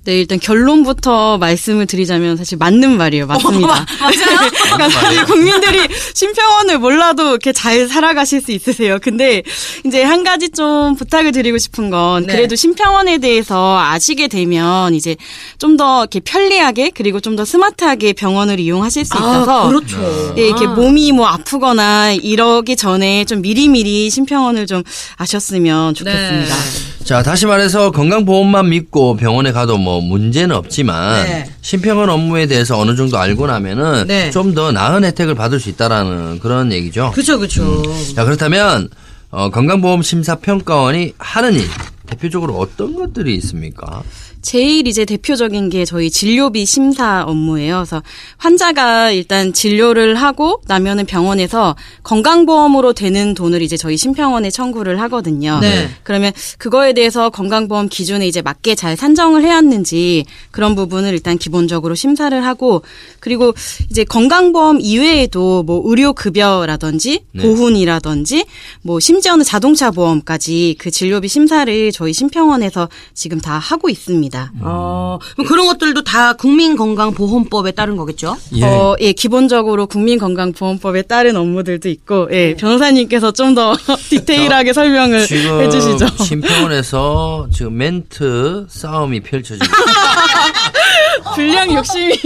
네, 0.04 0.20
일단 0.20 0.40
결론부터 0.40 1.38
말씀을 1.38 1.86
드리자면 1.86 2.38
사실 2.38 2.58
맞는 2.58 2.96
말이에요. 2.98 3.26
맞습니다. 3.28 3.68
맞아요? 3.68 4.50
그러니까 4.76 4.90
사실 4.90 5.26
국민들이 5.26 5.80
심평원을 6.14 6.78
몰라도 6.80 7.30
이렇게 7.30 7.52
잘 7.54 7.88
살아가실 7.88 8.42
수 8.42 8.52
있으세요. 8.52 9.00
근데 9.02 9.44
이제 9.86 10.04
한 10.04 10.24
가지 10.24 10.50
좀 10.50 10.96
부탁을 10.96 11.32
드리고 11.32 11.58
싶은 11.58 11.90
건 11.90 12.26
네. 12.26 12.34
그래도 12.36 12.56
심평원에 12.56 13.18
대해서 13.26 13.78
아시게 13.80 14.28
되면 14.28 14.94
이제 14.94 15.16
좀 15.58 15.76
더 15.78 16.02
이렇게 16.04 16.20
편리하게 16.22 16.92
그리고 16.92 17.20
좀 17.20 17.36
더 17.36 17.44
스마트하게 17.44 18.14
병원을 18.14 18.60
이용하실 18.62 19.04
수 19.06 19.14
있어서 19.18 19.66
아, 19.66 19.68
그렇죠. 19.68 20.34
예, 20.38 20.48
이렇게 20.48 20.68
몸이 20.68 21.12
뭐 21.12 21.28
아프거나 21.28 22.14
이러기 22.14 22.76
전에 22.78 23.26
좀 23.26 23.42
미리미리 23.42 24.10
심평원을 24.10 24.68
좀 24.68 24.84
아셨으면 25.18 25.94
좋겠습니다. 25.96 26.56
자, 27.04 27.22
다시 27.24 27.46
말해서 27.46 27.92
건강보험만 27.92 28.70
믿고 28.70 29.16
병원에 29.18 29.52
가도 29.52 29.78
뭐 29.78 30.00
문제는 30.02 30.56
없지만 30.56 31.24
네. 31.26 31.50
심평원 31.62 32.10
업무에 32.10 32.48
대해서 32.48 32.80
어느 32.80 32.96
정도 32.96 33.18
알고 33.18 33.48
나면은 33.48 34.08
네. 34.08 34.32
좀더 34.32 34.72
나은 34.72 35.04
혜택을 35.04 35.36
받을 35.36 35.60
수 35.60 35.70
있다라는 35.70 36.40
그런 36.40 36.72
얘기죠. 36.72 37.12
그렇죠, 37.14 37.38
그렇죠. 37.38 37.84
자, 38.16 38.24
그렇다면 38.24 38.90
어, 39.30 39.50
건강보험 39.50 40.02
심사평가원이 40.02 41.14
하는 41.18 41.54
일 41.56 41.68
대표적으로 42.06 42.56
어떤 42.58 42.96
것들이 42.96 43.36
있습니까? 43.36 44.04
제일 44.46 44.88
이제 44.88 45.06
대표적인 45.06 45.70
게 45.70 45.86
저희 45.86 46.12
진료비 46.12 46.68
심사 46.68 47.24
업무예요. 47.24 47.78
그래서 47.78 48.04
환자가 48.38 49.10
일단 49.10 49.54
진료를 49.54 50.14
하고 50.16 50.62
나면은 50.68 51.08
병원에서 51.08 51.76
건강보험으로 52.04 52.94
되는 52.94 53.34
돈을 53.34 53.64
이제 53.64 53.76
저희 53.76 53.98
심평원에 53.98 54.52
청구를 54.52 55.02
하거든요. 55.02 55.58
네. 55.62 55.90
그러면 56.04 56.32
그거에 56.60 56.94
대해서 56.94 57.32
건강보험 57.32 57.90
기준에 57.90 58.28
이제 58.28 58.44
맞게 58.44 58.76
잘 58.76 58.96
산정을 58.96 59.44
해왔는지 59.44 60.26
그런 60.52 60.76
부분을 60.76 61.12
일단 61.14 61.40
기본적으로 61.40 61.96
심사를 61.96 62.46
하고 62.46 62.84
그리고 63.20 63.52
이제 63.90 64.04
건강보험 64.04 64.80
이외에도 64.80 65.64
뭐 65.64 65.82
의료급여라든지 65.86 67.22
네. 67.32 67.42
보훈이라든지 67.42 68.46
뭐 68.84 69.00
심지어는 69.00 69.44
자동차 69.44 69.90
보험까지 69.90 70.76
그 70.78 70.92
진료비 70.92 71.30
심사를 71.30 71.92
저희 71.92 72.14
심평원에서 72.14 72.90
지금 73.16 73.42
다 73.42 73.58
하고 73.58 73.90
있습니다. 73.90 74.35
어, 74.62 75.18
그럼 75.34 75.48
그런 75.48 75.66
것들도 75.68 76.04
다 76.04 76.34
국민건강보험법에 76.34 77.72
따른 77.72 77.96
거겠죠? 77.98 78.36
예. 78.56 78.64
어, 78.64 78.96
예, 79.00 79.12
기본적으로 79.12 79.88
국민건강보험법에 79.88 81.04
따른 81.04 81.36
업무들도 81.36 81.90
있고, 81.90 82.28
예, 82.32 82.54
변호사님께서 82.56 83.32
좀 83.32 83.56
더 83.56 83.74
디테일하게 84.10 84.74
설명을 84.74 85.26
지금 85.28 85.62
해주시죠. 85.62 86.08
심평원에서 86.26 87.48
지금 87.54 87.78
멘트 87.78 88.66
싸움이 88.70 89.22
펼쳐지고 89.22 89.66
분량 91.34 91.74
욕심이. 91.74 92.18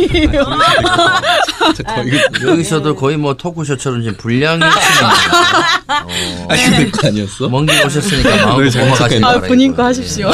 저 1.76 2.04
이거 2.04 2.52
여기서도 2.52 2.96
거의 2.96 3.18
뭐 3.18 3.34
토크쇼처럼 3.36 4.02
지금 4.02 4.18
불량이 4.18 4.62
있습니다. 4.66 6.08
아니 6.50 6.64
근데 6.64 6.92
그거 6.92 7.08
아니었어? 7.08 7.50
먼길 7.50 7.86
오셨으니까 7.86 8.46
마음을 8.46 8.66
네, 8.66 8.72
잘 8.72 8.84
고마가시기 8.84 9.24
아, 9.24 9.28
바랍니다. 9.28 9.48
본인 9.48 9.76
거 9.76 9.84
하십시오. 9.84 10.32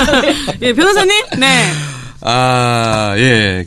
예, 0.62 0.72
변호사님? 0.72 1.12
네. 1.38 1.70
아, 2.22 3.14
예. 3.16 3.64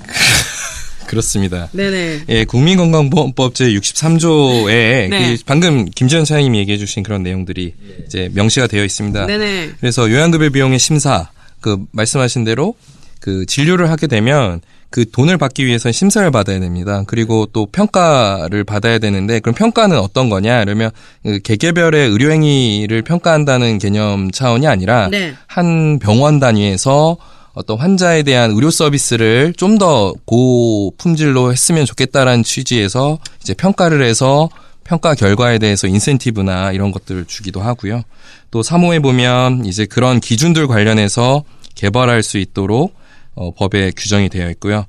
그렇습니다. 1.07 1.69
네네. 1.73 2.23
예, 2.29 2.45
국민건강보험법 2.45 3.53
제 3.53 3.65
63조에 3.65 5.09
네. 5.09 5.37
방금 5.45 5.85
김지현 5.85 6.25
사장님이 6.25 6.57
얘기해 6.59 6.77
주신 6.79 7.03
그런 7.03 7.21
내용들이 7.21 7.73
이제 8.05 8.29
명시가 8.33 8.67
되어 8.67 8.83
있습니다. 8.83 9.27
네네. 9.27 9.73
그래서 9.79 10.09
요양급여 10.09 10.49
비용의 10.49 10.79
심사, 10.79 11.29
그 11.61 11.77
말씀하신 11.91 12.45
대로 12.45 12.75
그 13.23 13.45
진료를 13.45 13.89
하게 13.89 14.07
되면 14.07 14.59
그 14.89 15.09
돈을 15.09 15.37
받기 15.37 15.65
위해서 15.65 15.93
심사를 15.93 16.29
받아야 16.29 16.59
됩니다. 16.59 17.05
그리고 17.07 17.45
또 17.53 17.65
평가를 17.65 18.65
받아야 18.65 18.99
되는데 18.99 19.39
그럼 19.39 19.55
평가는 19.55 19.97
어떤 19.97 20.29
거냐? 20.29 20.65
그러면 20.65 20.91
그 21.23 21.39
개개별의 21.39 22.09
의료행위를 22.09 23.01
평가한다는 23.03 23.77
개념 23.77 24.29
차원이 24.29 24.67
아니라 24.67 25.07
네. 25.09 25.33
한 25.47 25.99
병원 25.99 26.41
단위에서 26.41 27.15
어떤 27.53 27.77
환자에 27.79 28.23
대한 28.23 28.51
의료 28.51 28.69
서비스를 28.69 29.53
좀 29.55 29.77
더 29.77 30.13
고품질로 30.25 31.53
했으면 31.53 31.85
좋겠다라는 31.85 32.43
취지에서 32.43 33.19
이제 33.41 33.53
평가를 33.53 34.03
해서 34.03 34.49
평가 34.83 35.15
결과에 35.15 35.59
대해서 35.59 35.87
인센티브나 35.87 36.73
이런 36.73 36.91
것들을 36.91 37.23
주기도 37.25 37.61
하고요. 37.61 38.03
또 38.51 38.61
3호에 38.61 39.01
보면 39.01 39.63
이제 39.63 39.85
그런 39.85 40.19
기준들 40.19 40.67
관련해서 40.67 41.45
개발할 41.75 42.21
수 42.21 42.37
있도록 42.37 42.93
어, 43.35 43.51
법에 43.53 43.91
규정이 43.95 44.29
되어 44.29 44.49
있고요. 44.51 44.85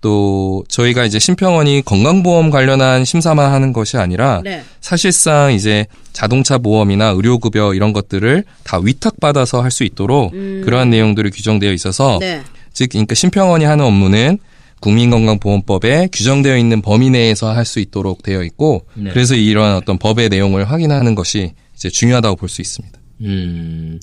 또 0.00 0.62
저희가 0.68 1.04
이제 1.04 1.18
심평원이 1.18 1.82
건강보험 1.84 2.50
관련한 2.50 3.04
심사만 3.04 3.50
하는 3.50 3.72
것이 3.72 3.96
아니라 3.96 4.40
네. 4.44 4.62
사실상 4.80 5.52
이제 5.52 5.86
자동차 6.12 6.56
보험이나 6.58 7.08
의료급여 7.08 7.74
이런 7.74 7.92
것들을 7.92 8.44
다 8.62 8.78
위탁받아서 8.80 9.60
할 9.60 9.72
수 9.72 9.82
있도록 9.82 10.30
그러한 10.30 10.90
내용들이 10.90 11.30
규정되어 11.30 11.72
있어서 11.72 12.18
네. 12.20 12.42
즉 12.72 12.90
그러니까 12.90 13.16
심평원이 13.16 13.64
하는 13.64 13.84
업무는 13.84 14.38
국민건강보험법에 14.80 16.08
규정되어 16.12 16.56
있는 16.56 16.80
범위 16.82 17.10
내에서 17.10 17.52
할 17.52 17.64
수 17.64 17.80
있도록 17.80 18.22
되어 18.22 18.44
있고 18.44 18.86
네. 18.94 19.10
그래서 19.10 19.34
이런 19.34 19.74
어떤 19.74 19.98
법의 19.98 20.28
내용을 20.28 20.70
확인하는 20.70 21.16
것이 21.16 21.54
이제 21.74 21.90
중요하다고 21.90 22.36
볼 22.36 22.48
수 22.48 22.60
있습니다. 22.62 22.96
음. 23.22 23.98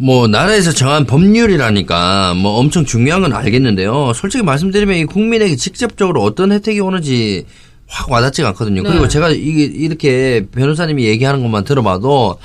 뭐 0.00 0.28
나라에서 0.28 0.70
정한 0.72 1.06
법률이라니까 1.06 2.34
뭐 2.34 2.52
엄청 2.58 2.84
중요한 2.84 3.20
건 3.22 3.32
알겠는데요. 3.32 4.12
솔직히 4.14 4.44
말씀드리면 4.44 4.96
이 4.96 5.04
국민에게 5.04 5.56
직접적으로 5.56 6.22
어떤 6.22 6.52
혜택이 6.52 6.78
오는지 6.80 7.46
확 7.88 8.10
와닿지가 8.10 8.48
않거든요. 8.48 8.82
네. 8.82 8.88
그리고 8.90 9.08
제가 9.08 9.30
이게 9.30 9.64
이렇게 9.64 10.46
변호사님이 10.52 11.04
얘기하는 11.04 11.42
것만 11.42 11.64
들어봐도 11.64 12.38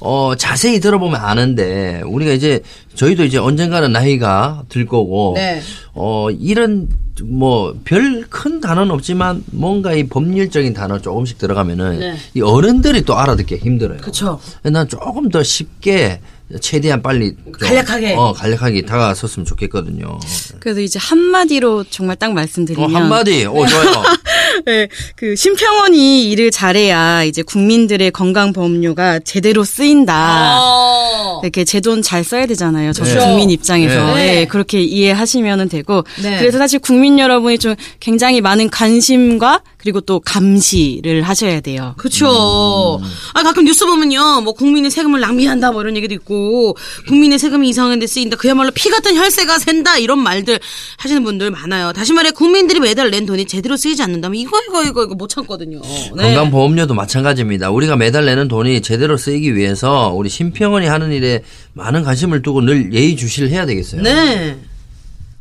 어 0.00 0.32
자세히 0.36 0.80
들어보면 0.80 1.20
아는데 1.20 2.02
우리가 2.06 2.32
이제 2.32 2.60
저희도 2.94 3.24
이제 3.24 3.38
언젠가는 3.38 3.92
나이가 3.92 4.62
들 4.68 4.84
거고 4.86 5.34
네. 5.36 5.60
어 5.94 6.28
이런 6.30 6.88
뭐 7.22 7.72
별 7.84 8.24
큰 8.28 8.60
단어는 8.60 8.90
없지만 8.90 9.44
뭔가 9.52 9.94
이 9.94 10.06
법률적인 10.08 10.74
단어 10.74 10.98
조금씩 11.00 11.38
들어가면은 11.38 11.98
네. 12.00 12.16
이 12.34 12.40
어른들이 12.42 13.02
또 13.02 13.16
알아듣기 13.16 13.56
힘들어요. 13.56 13.98
그쵸. 14.00 14.40
난 14.62 14.88
조금 14.88 15.28
더 15.30 15.42
쉽게 15.42 16.20
최대한 16.60 17.02
빨리 17.02 17.34
좀, 17.44 17.52
간략하게. 17.52 18.14
어 18.14 18.32
간략하게 18.32 18.82
다가섰으면 18.82 19.44
좋겠거든요. 19.44 20.20
그래서 20.60 20.80
이제 20.80 20.98
한마디로 21.00 21.84
정말 21.90 22.16
딱 22.16 22.32
말씀드리면. 22.32 22.94
어, 22.94 22.98
한마디, 22.98 23.44
오 23.46 23.66
좋아요. 23.66 24.02
네, 24.64 24.88
그 25.16 25.34
심평원이 25.34 26.30
일을 26.30 26.50
잘해야 26.50 27.24
이제 27.24 27.42
국민들의 27.42 28.10
건강 28.12 28.52
보험료가 28.52 29.20
제대로 29.20 29.64
쓰인다. 29.64 30.58
어. 30.60 31.35
이렇게 31.42 31.64
제 31.64 31.80
돈 31.80 32.02
잘 32.02 32.24
써야 32.24 32.46
되잖아요. 32.46 32.92
저도 32.92 33.10
네. 33.14 33.18
국민 33.26 33.50
입장에서 33.50 34.14
네. 34.14 34.26
네, 34.26 34.44
그렇게 34.46 34.82
이해하시면 34.82 35.68
되고 35.68 36.04
네. 36.22 36.38
그래서 36.38 36.58
사실 36.58 36.78
국민 36.78 37.18
여러분이 37.18 37.58
좀 37.58 37.74
굉장히 38.00 38.40
많은 38.40 38.70
관심과 38.70 39.62
그리고 39.78 40.00
또 40.00 40.18
감시를 40.20 41.22
하셔야 41.22 41.60
돼요. 41.60 41.94
그쵸. 41.96 43.00
아, 43.34 43.42
가끔 43.44 43.64
뉴스 43.64 43.86
보면요. 43.86 44.40
뭐, 44.42 44.52
국민의 44.52 44.90
세금을 44.90 45.20
낭비한다, 45.20 45.70
뭐, 45.70 45.80
이런 45.82 45.96
얘기도 45.96 46.12
있고, 46.14 46.76
국민의 47.06 47.38
세금이 47.38 47.68
이상한 47.68 48.00
데 48.00 48.06
쓰인다. 48.08 48.36
그야말로 48.36 48.72
피 48.72 48.88
같은 48.90 49.14
혈세가 49.14 49.60
샌다. 49.60 49.98
이런 49.98 50.18
말들 50.18 50.58
하시는 50.98 51.22
분들 51.22 51.52
많아요. 51.52 51.92
다시 51.92 52.12
말해, 52.12 52.32
국민들이 52.32 52.80
매달 52.80 53.10
낸 53.12 53.26
돈이 53.26 53.46
제대로 53.46 53.76
쓰이지 53.76 54.02
않는다면, 54.02 54.34
이거, 54.36 54.58
이거, 54.68 54.82
이거, 54.82 55.04
이거 55.04 55.14
못 55.14 55.28
참거든요. 55.28 55.80
네. 56.16 56.34
건강보험료도 56.34 56.94
마찬가지입니다. 56.94 57.70
우리가 57.70 57.94
매달 57.94 58.24
내는 58.26 58.48
돈이 58.48 58.82
제대로 58.82 59.16
쓰이기 59.16 59.54
위해서 59.54 60.12
우리 60.12 60.28
심평원이 60.28 60.86
하는 60.86 61.12
일에 61.12 61.35
많은 61.74 62.02
관심을 62.02 62.42
두고 62.42 62.60
늘 62.62 62.92
예의주시를 62.92 63.50
해야 63.50 63.66
되겠어요. 63.66 64.02
네. 64.02 64.56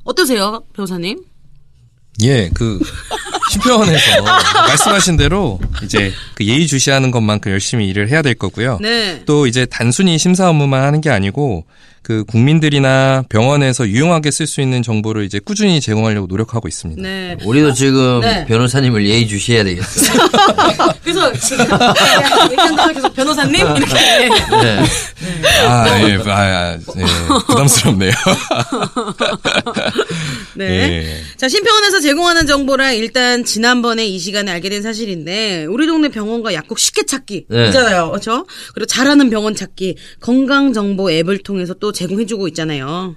어떠세요, 0.03 0.63
변호사님? 0.73 1.23
예, 2.21 2.49
그 2.53 2.79
심평원에서 3.51 4.23
말씀하신 4.67 5.17
대로 5.17 5.59
이제 5.83 6.11
그 6.35 6.45
예의 6.45 6.67
주시하는 6.67 7.11
것만큼 7.11 7.51
열심히 7.51 7.87
일을 7.89 8.09
해야 8.09 8.21
될 8.21 8.33
거고요. 8.33 8.79
네. 8.81 9.23
또 9.25 9.47
이제 9.47 9.65
단순히 9.65 10.17
심사 10.17 10.49
업무만 10.49 10.83
하는 10.83 11.01
게 11.01 11.09
아니고 11.09 11.65
그 12.05 12.23
국민들이나 12.23 13.23
병원에서 13.29 13.87
유용하게 13.87 14.29
쓸 14.29 14.45
수 14.45 14.61
있는 14.61 14.83
정보를 14.83 15.23
이제 15.23 15.39
꾸준히 15.39 15.81
제공하려고 15.81 16.27
노력하고 16.27 16.67
있습니다. 16.67 17.01
네. 17.01 17.35
우리도 17.43 17.73
지금 17.73 18.21
네. 18.21 18.45
변호사님을 18.45 19.07
예의 19.07 19.27
주시해야 19.27 19.63
되겠어요. 19.63 20.19
그래서, 21.01 21.33
얘기한 22.51 22.75
다음에 22.75 22.93
계속 22.93 23.11
변호사님? 23.15 23.55
이렇게. 23.55 23.95
네. 23.95 24.29
아, 25.67 26.07
예, 26.07 26.15
아, 26.27 26.31
아, 26.31 26.73
예, 26.73 26.77
부담스럽네요. 27.47 28.11
네. 30.55 30.65
예. 30.65 31.17
자, 31.37 31.47
심평원에서 31.47 32.01
제공하는 32.01 32.45
정보랑 32.45 32.97
일단 32.97 33.43
지난번에 33.43 34.05
이 34.05 34.19
시간에 34.19 34.51
알게 34.51 34.69
된 34.69 34.83
사실인데, 34.83 35.65
우리 35.65 35.87
동네 35.87 36.09
병원과 36.09 36.53
약국 36.53 36.77
쉽게 36.77 37.07
찾기. 37.07 37.47
네. 37.49 37.65
있잖아요. 37.67 38.09
그렇죠? 38.09 38.45
그리고 38.75 38.85
잘하는 38.85 39.31
병원 39.31 39.55
찾기. 39.55 39.95
건강 40.19 40.71
정보 40.73 41.11
앱을 41.11 41.39
통해서 41.39 41.73
또 41.73 41.94
제공해주고 41.95 42.47
있잖아요. 42.49 43.15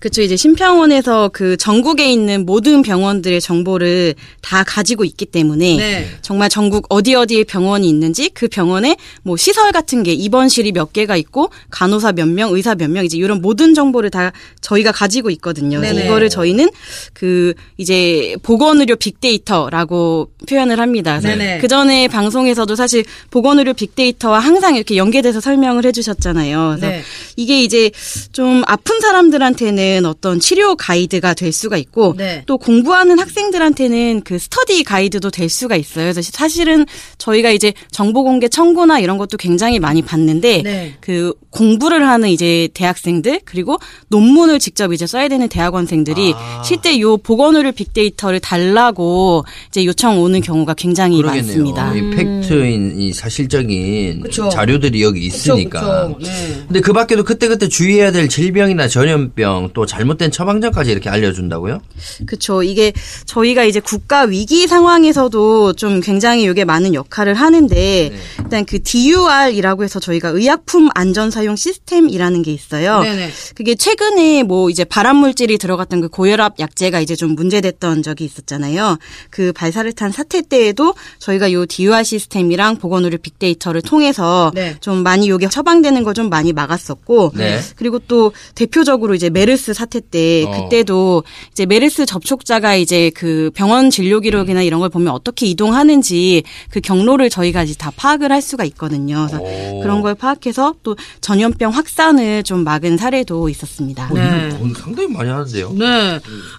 그렇죠. 0.00 0.22
이제 0.22 0.36
심평원에서 0.36 1.30
그 1.32 1.56
전국에 1.56 2.10
있는 2.10 2.44
모든 2.46 2.82
병원들의 2.82 3.40
정보를 3.40 4.14
다 4.40 4.64
가지고 4.64 5.04
있기 5.04 5.26
때문에 5.26 5.76
네. 5.76 6.08
정말 6.22 6.48
전국 6.48 6.86
어디 6.88 7.14
어디에 7.14 7.44
병원이 7.44 7.88
있는지 7.88 8.30
그 8.30 8.48
병원에 8.48 8.96
뭐 9.22 9.36
시설 9.36 9.70
같은 9.72 10.02
게 10.02 10.12
입원실이 10.12 10.72
몇 10.72 10.92
개가 10.92 11.16
있고 11.16 11.50
간호사 11.70 12.12
몇 12.12 12.28
명, 12.28 12.52
의사 12.54 12.74
몇 12.74 12.90
명 12.90 13.04
이제 13.04 13.18
이런 13.18 13.40
모든 13.42 13.74
정보를 13.74 14.10
다 14.10 14.32
저희가 14.60 14.92
가지고 14.92 15.30
있거든요. 15.30 15.80
네네. 15.80 16.06
이거를 16.06 16.28
저희는 16.30 16.70
그 17.12 17.54
이제 17.76 18.34
보건의료 18.42 18.96
빅데이터라고 18.96 20.30
표현을 20.48 20.80
합니다. 20.80 21.20
그 21.60 21.68
전에 21.68 22.08
방송에서도 22.08 22.74
사실 22.74 23.04
보건의료 23.30 23.74
빅데이터와 23.74 24.38
항상 24.38 24.74
이렇게 24.74 24.96
연계돼서 24.96 25.40
설명을 25.40 25.84
해주셨잖아요. 25.86 26.76
그래서 26.78 26.88
네. 26.88 27.02
이게 27.36 27.62
이제 27.62 27.90
좀 28.32 28.62
아픈 28.66 29.00
사람들한테 29.00 29.57
학생들한테는 29.58 30.06
어떤 30.06 30.38
치료 30.38 30.76
가이드가 30.76 31.34
될 31.34 31.52
수가 31.52 31.76
있고 31.76 32.14
네. 32.16 32.42
또 32.46 32.58
공부하는 32.58 33.18
학생들한테는 33.18 34.22
그 34.22 34.38
스터디 34.38 34.84
가이드도 34.84 35.30
될 35.30 35.48
수가 35.48 35.76
있어요. 35.76 36.12
그래서 36.12 36.22
사실은 36.22 36.86
저희가 37.18 37.50
이제 37.50 37.72
정보 37.90 38.22
공개 38.22 38.48
청구나 38.48 39.00
이런 39.00 39.18
것도 39.18 39.36
굉장히 39.36 39.80
많이 39.80 40.02
받는데 40.02 40.62
네. 40.62 40.94
그 41.00 41.34
공부를 41.50 42.06
하는 42.06 42.28
이제 42.28 42.68
대학생들 42.74 43.40
그리고 43.44 43.78
논문을 44.08 44.58
직접 44.60 44.92
이제 44.92 45.06
써야 45.06 45.28
되는 45.28 45.48
대학원생들이 45.48 46.34
아. 46.36 46.62
실제 46.64 47.00
요 47.00 47.16
보건의료 47.16 47.72
빅데이터를 47.72 48.40
달라고 48.40 49.44
이제 49.68 49.84
요청 49.84 50.20
오는 50.20 50.40
경우가 50.40 50.74
굉장히 50.74 51.22
많습니다. 51.22 51.94
이 51.94 52.10
팩트인 52.10 53.00
이 53.00 53.12
사실적인 53.12 54.20
그쵸. 54.20 54.48
자료들이 54.50 55.02
여기 55.02 55.26
있으니까. 55.26 55.80
그쵸, 55.80 56.18
그쵸. 56.18 56.30
네. 56.30 56.64
근데 56.66 56.80
그 56.80 56.92
밖에도 56.92 57.24
그때그때 57.24 57.68
주의해야 57.68 58.12
될 58.12 58.28
질병이나 58.28 58.88
전염병 58.88 59.47
또 59.72 59.86
잘못된 59.86 60.30
처방전까지 60.30 60.90
이렇게 60.90 61.08
알려준다고요? 61.08 61.80
그렇죠. 62.26 62.62
이게 62.62 62.92
저희가 63.24 63.64
이제 63.64 63.80
국가 63.80 64.22
위기 64.22 64.66
상황에서도 64.66 65.72
좀 65.74 66.00
굉장히 66.00 66.44
이게 66.44 66.64
많은 66.64 66.92
역할을 66.94 67.34
하는데 67.34 67.74
네. 67.74 68.12
일단 68.38 68.64
그 68.66 68.82
DUR이라고 68.82 69.84
해서 69.84 69.98
저희가 70.00 70.28
의약품 70.30 70.88
안전 70.94 71.30
사용 71.30 71.56
시스템이라는 71.56 72.42
게 72.42 72.52
있어요. 72.52 73.00
네네. 73.00 73.30
그게 73.54 73.74
최근에 73.74 74.42
뭐 74.42 74.68
이제 74.70 74.84
발암 74.84 75.16
물질이 75.16 75.56
들어갔던 75.58 76.00
그 76.02 76.08
고혈압 76.08 76.60
약제가 76.60 77.00
이제 77.00 77.16
좀 77.16 77.34
문제됐던 77.34 78.02
적이 78.02 78.24
있었잖아요. 78.26 78.98
그 79.30 79.52
발사르탄 79.54 80.12
사태 80.12 80.42
때에도 80.42 80.94
저희가 81.18 81.52
요 81.52 81.64
DUR 81.64 82.04
시스템이랑 82.04 82.76
보건의료 82.76 83.16
빅데이터를 83.18 83.80
통해서 83.82 84.52
네. 84.54 84.76
좀 84.80 85.02
많이 85.02 85.28
요게 85.30 85.48
처방되는 85.48 86.04
걸 86.04 86.18
좀 86.18 86.30
많이 86.30 86.52
막았었고 86.52 87.30
네. 87.36 87.60
그리고 87.76 88.00
또 88.00 88.32
대표적으로 88.56 89.14
이제 89.14 89.30
메르스 89.38 89.72
사태 89.72 90.00
때 90.00 90.44
어. 90.46 90.50
그때도 90.64 91.22
이제 91.52 91.64
메르스 91.66 92.06
접촉자가 92.06 92.74
이제 92.74 93.10
그 93.14 93.50
병원 93.54 93.90
진료 93.90 94.18
기록이나 94.20 94.62
이런 94.62 94.80
걸 94.80 94.88
보면 94.88 95.12
어떻게 95.12 95.46
이동하는지 95.46 96.42
그 96.70 96.80
경로를 96.80 97.30
저희가 97.30 97.62
이제 97.62 97.74
다 97.74 97.92
파악을 97.94 98.32
할 98.32 98.42
수가 98.42 98.64
있거든요. 98.64 99.26
그래서 99.28 99.42
오. 99.42 99.80
그런 99.80 100.02
걸 100.02 100.14
파악해서 100.14 100.74
또 100.82 100.96
전염병 101.20 101.70
확산을 101.72 102.42
좀 102.42 102.64
막은 102.64 102.96
사례도 102.96 103.48
있었습니다. 103.48 104.08
어, 104.10 104.14
네. 104.14 104.48
이거 104.60 104.80
상당히 104.80 105.08
많이 105.08 105.30
하는데요. 105.30 105.72
네. 105.78 106.18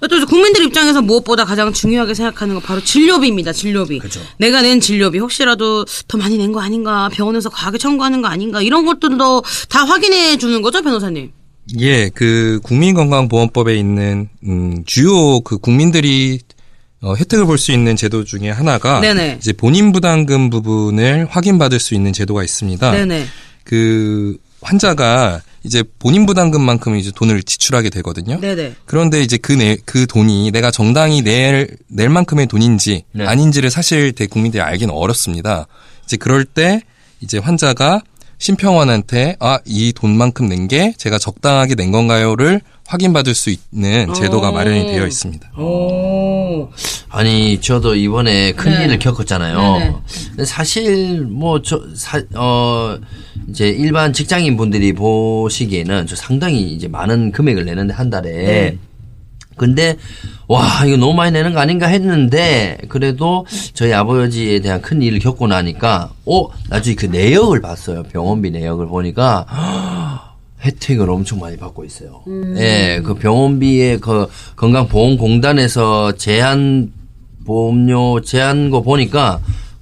또 0.09 0.15
이제 0.15 0.25
국민들 0.25 0.63
입장에서 0.63 1.01
무엇보다 1.01 1.45
가장 1.45 1.73
중요하게 1.73 2.13
생각하는 2.13 2.55
건 2.55 2.63
바로 2.63 2.81
진료비입니다. 2.81 3.51
진료비. 3.53 3.99
그죠. 3.99 4.21
내가 4.37 4.61
낸 4.61 4.79
진료비 4.79 5.19
혹시라도 5.19 5.85
더 6.07 6.17
많이 6.17 6.37
낸 6.37 6.49
거 6.49 6.61
아닌가, 6.61 7.09
병원에서 7.13 7.49
과하게 7.49 7.77
청구하는 7.77 8.23
거 8.23 8.27
아닌가 8.27 8.61
이런 8.63 8.83
것들도 8.85 9.43
다 9.69 9.83
확인해 9.85 10.37
주는 10.37 10.61
거죠, 10.63 10.81
변호사님. 10.81 11.31
예, 11.79 12.09
그 12.09 12.59
국민건강보험법에 12.63 13.77
있는 13.77 14.29
음, 14.43 14.83
주요 14.85 15.41
그 15.41 15.57
국민들이 15.57 16.39
어, 17.01 17.13
혜택을 17.15 17.45
볼 17.45 17.57
수 17.57 17.71
있는 17.71 17.95
제도 17.95 18.23
중에 18.23 18.49
하나가 18.49 18.99
네네. 18.99 19.37
이제 19.39 19.53
본인 19.53 19.91
부담금 19.91 20.49
부분을 20.49 21.27
확인받을 21.29 21.79
수 21.79 21.93
있는 21.93 22.11
제도가 22.11 22.43
있습니다. 22.43 22.91
네네. 22.91 23.25
그 23.63 24.37
환자가 24.61 25.41
이제 25.63 25.83
본인 25.99 26.25
부담금만큼 26.25 26.95
이제 26.97 27.11
돈을 27.15 27.43
지출하게 27.43 27.89
되거든요. 27.89 28.39
네네. 28.39 28.75
그런데 28.85 29.21
이제 29.21 29.37
그, 29.37 29.53
내, 29.53 29.77
그 29.85 30.07
돈이 30.07 30.51
내가 30.51 30.71
정당히 30.71 31.21
낼, 31.21 31.77
낼 31.87 32.09
만큼의 32.09 32.47
돈인지 32.47 33.03
네. 33.13 33.25
아닌지를 33.25 33.69
사실 33.69 34.11
대 34.13 34.25
국민들이 34.25 34.61
알기는 34.61 34.93
어렵습니다. 34.93 35.67
이제 36.05 36.17
그럴 36.17 36.45
때 36.45 36.81
이제 37.21 37.37
환자가 37.37 38.01
심평원한테 38.39 39.35
아, 39.39 39.59
이 39.65 39.93
돈만큼 39.93 40.47
낸 40.47 40.67
게 40.69 40.93
제가 40.97 41.17
적당하게 41.17 41.73
낸 41.75 41.91
건가요를 41.91 42.61
확인받을 42.85 43.33
수 43.33 43.49
있는 43.49 44.13
제도가 44.13 44.49
오. 44.49 44.51
마련이 44.51 44.85
되어 44.87 45.07
있습니다. 45.07 45.51
오. 45.59 46.69
아니 47.09 47.59
저도 47.59 47.95
이번에 47.95 48.51
큰 48.53 48.71
네. 48.71 48.85
일을 48.85 48.99
겪었잖아요. 48.99 49.57
네네. 49.79 49.95
근데 50.29 50.45
사실 50.45 51.21
뭐 51.21 51.59
뭐저어 51.59 52.99
이제 53.49 53.67
일반 53.69 54.13
직장인 54.13 54.57
분들이 54.57 54.93
보시기에는 54.93 56.05
저 56.07 56.15
상당히 56.15 56.71
이제 56.73 56.87
많은 56.87 57.31
금액을 57.31 57.65
내는데 57.65 57.93
한 57.93 58.09
달에. 58.09 58.31
네. 58.31 58.77
근데 59.59 59.97
와 60.47 60.83
이거 60.85 60.97
너무 60.97 61.13
많이 61.13 61.31
내는 61.31 61.53
거 61.53 61.59
아닌가 61.59 61.85
했는데 61.87 62.77
그래도 62.87 63.45
저희 63.73 63.93
아버지에 63.93 64.61
대한 64.61 64.81
큰 64.81 65.01
일을 65.01 65.19
겪고 65.19 65.47
나니까 65.47 66.11
어 66.25 66.47
나중에 66.69 66.95
그 66.95 67.05
내역을 67.05 67.61
봤어요 67.61 68.03
병원비 68.03 68.49
내역을 68.51 68.87
보니까 68.87 69.45
혜택을 70.61 71.09
엄청 71.09 71.39
많이 71.39 71.55
받고 71.55 71.85
있어요. 71.85 72.21
예, 72.57 73.01
그 73.03 73.13
병원비의 73.13 73.99
그 73.99 74.27
건강보험공단에서 74.57 76.17
제한 76.17 76.91
보험료 77.45 78.21
제한 78.21 78.69
거 78.69 78.81
보니까 78.81 79.39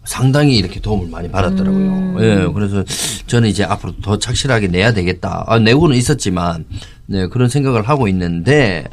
상당히 0.08 0.56
이렇게 0.56 0.80
도움을 0.80 1.10
많이 1.10 1.30
받았더라고요. 1.30 2.16
예, 2.22 2.48
그래서 2.54 2.84
저는 3.26 3.50
이제 3.50 3.64
앞으로 3.64 3.94
더 4.02 4.18
착실하게 4.18 4.68
내야 4.68 4.94
되겠다. 4.94 5.44
아, 5.48 5.60
내고는 5.60 5.98
있었지만, 5.98 6.66
네, 7.08 7.28
그런 7.28 7.50
생각을 7.50 7.82
하고 7.82 8.08
있는데, 8.08 8.86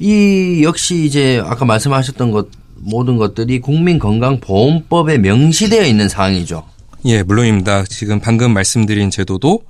이 0.00 0.62
역시 0.64 1.04
이제 1.04 1.42
아까 1.44 1.64
말씀하셨던 1.64 2.30
것, 2.30 2.48
모든 2.76 3.16
것들이 3.16 3.60
국민건강보험법에 3.60 5.18
명시되어 5.18 5.84
있는 5.84 6.08
사항이죠. 6.08 6.64
예, 7.04 7.22
물론입니다. 7.22 7.84
지금 7.84 8.18
방금 8.18 8.52
말씀드린 8.52 9.10
제도도 9.10 9.62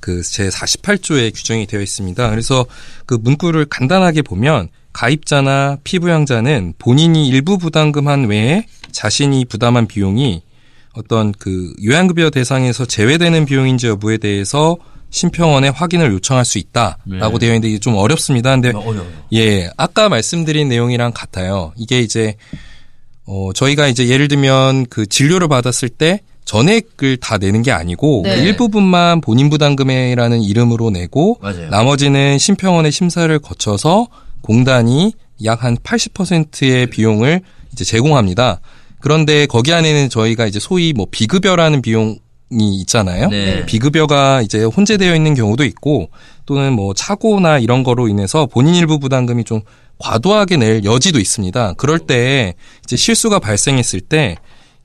그 0.00 0.22
제 0.22 0.48
48조에 0.48 1.34
규정이 1.34 1.66
되어 1.66 1.80
있습니다. 1.80 2.30
그래서 2.30 2.66
그 3.06 3.14
문구를 3.20 3.64
간단하게 3.64 4.22
보면 4.22 4.68
가입자나 4.92 5.78
피부양자는 5.84 6.74
본인이 6.78 7.28
일부 7.28 7.58
부담금한 7.58 8.26
외에 8.26 8.66
자신이 8.92 9.44
부담한 9.46 9.86
비용이 9.86 10.42
어떤 10.92 11.32
그 11.32 11.72
요양급여 11.84 12.30
대상에서 12.30 12.84
제외되는 12.84 13.44
비용인지 13.44 13.86
여부에 13.88 14.18
대해서 14.18 14.76
심평원에 15.10 15.68
확인을 15.68 16.12
요청할 16.12 16.44
수 16.44 16.58
있다라고 16.58 17.38
네. 17.38 17.46
되어 17.46 17.48
있는데 17.50 17.68
이게 17.68 17.78
좀 17.78 17.94
어렵습니다. 17.96 18.50
근데 18.50 18.68
어려워요. 18.70 19.06
예, 19.32 19.70
아까 19.76 20.08
말씀드린 20.08 20.68
내용이랑 20.68 21.12
같아요. 21.14 21.72
이게 21.76 22.00
이제 22.00 22.36
어 23.24 23.52
저희가 23.54 23.88
이제 23.88 24.08
예를 24.08 24.28
들면 24.28 24.86
그 24.86 25.06
진료를 25.06 25.48
받았을 25.48 25.88
때 25.88 26.20
전액을 26.44 27.18
다 27.18 27.36
내는 27.36 27.62
게 27.62 27.72
아니고 27.72 28.22
네. 28.24 28.36
그 28.36 28.42
일부분만 28.42 29.20
본인 29.20 29.50
부담금이라는 29.50 30.42
이름으로 30.42 30.90
내고 30.90 31.38
맞아요. 31.42 31.68
나머지는 31.68 32.38
심평원의 32.38 32.90
심사를 32.90 33.38
거쳐서 33.38 34.08
공단이 34.40 35.12
약 35.44 35.62
한 35.62 35.76
80%의 35.76 36.86
비용을 36.88 37.42
이제 37.72 37.84
제공합니다. 37.84 38.60
그런데 39.00 39.46
거기 39.46 39.72
안에는 39.72 40.08
저희가 40.08 40.46
이제 40.46 40.58
소위 40.58 40.92
뭐 40.92 41.06
비급여라는 41.10 41.82
비용 41.82 42.18
이 42.50 42.80
있잖아요. 42.80 43.28
네. 43.28 43.66
비급여가 43.66 44.42
이제 44.42 44.64
혼재되어 44.64 45.14
있는 45.14 45.34
경우도 45.34 45.64
있고 45.64 46.10
또는 46.46 46.72
뭐 46.72 46.94
차고나 46.94 47.58
이런 47.58 47.82
거로 47.82 48.08
인해서 48.08 48.46
본인 48.46 48.74
일부 48.74 48.98
부담금이 48.98 49.44
좀 49.44 49.60
과도하게 49.98 50.56
낼 50.56 50.84
여지도 50.84 51.18
있습니다. 51.18 51.74
그럴 51.74 51.98
때 51.98 52.54
이제 52.84 52.96
실수가 52.96 53.38
발생했을 53.40 54.00
때 54.00 54.36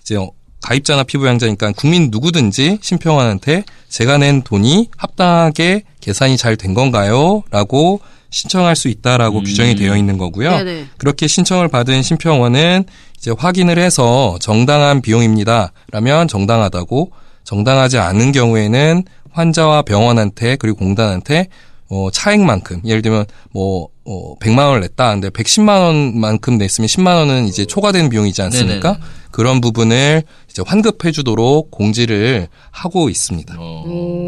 이제 0.01 0.15
어, 0.17 0.31
가입자나 0.61 1.03
피부양자니까 1.03 1.71
국민 1.73 2.09
누구든지 2.11 2.79
심평원한테 2.81 3.63
제가 3.89 4.17
낸 4.17 4.41
돈이 4.41 4.89
합당하게 4.97 5.83
계산이 6.01 6.37
잘 6.37 6.57
된 6.57 6.73
건가요? 6.73 7.43
라고 7.51 7.99
신청할 8.29 8.75
수 8.75 8.87
있다라고 8.87 9.41
규정이 9.43 9.75
되어 9.75 9.95
있는 9.95 10.17
거고요. 10.17 10.49
네네. 10.51 10.85
그렇게 10.97 11.27
신청을 11.27 11.67
받은 11.67 12.01
심평원은 12.01 12.85
이제 13.17 13.31
확인을 13.37 13.77
해서 13.77 14.37
정당한 14.41 15.01
비용입니다. 15.01 15.71
라면 15.91 16.27
정당하다고 16.27 17.11
정당하지 17.43 17.97
않은 17.97 18.31
경우에는 18.31 19.03
환자와 19.31 19.81
병원한테 19.83 20.55
그리고 20.55 20.77
공단한테 20.77 21.47
어, 21.89 22.09
차액만큼 22.11 22.81
예를 22.85 23.01
들면 23.01 23.25
뭐 23.51 23.89
어, 24.05 24.35
100만 24.39 24.67
원을 24.67 24.81
냈다. 24.81 25.11
근데 25.11 25.29
110만 25.29 25.81
원만큼 25.81 26.57
냈으면 26.57 26.87
10만 26.87 27.15
원은 27.15 27.47
이제 27.47 27.65
초과되는 27.65 28.09
비용이지 28.09 28.41
않습니까? 28.41 28.97
그런 29.31 29.61
부분을 29.61 30.23
이제 30.49 30.61
환급해 30.65 31.11
주도록 31.11 31.71
공지를 31.71 32.47
하고 32.71 33.09
있습니다. 33.09 33.59
오. 33.59 34.22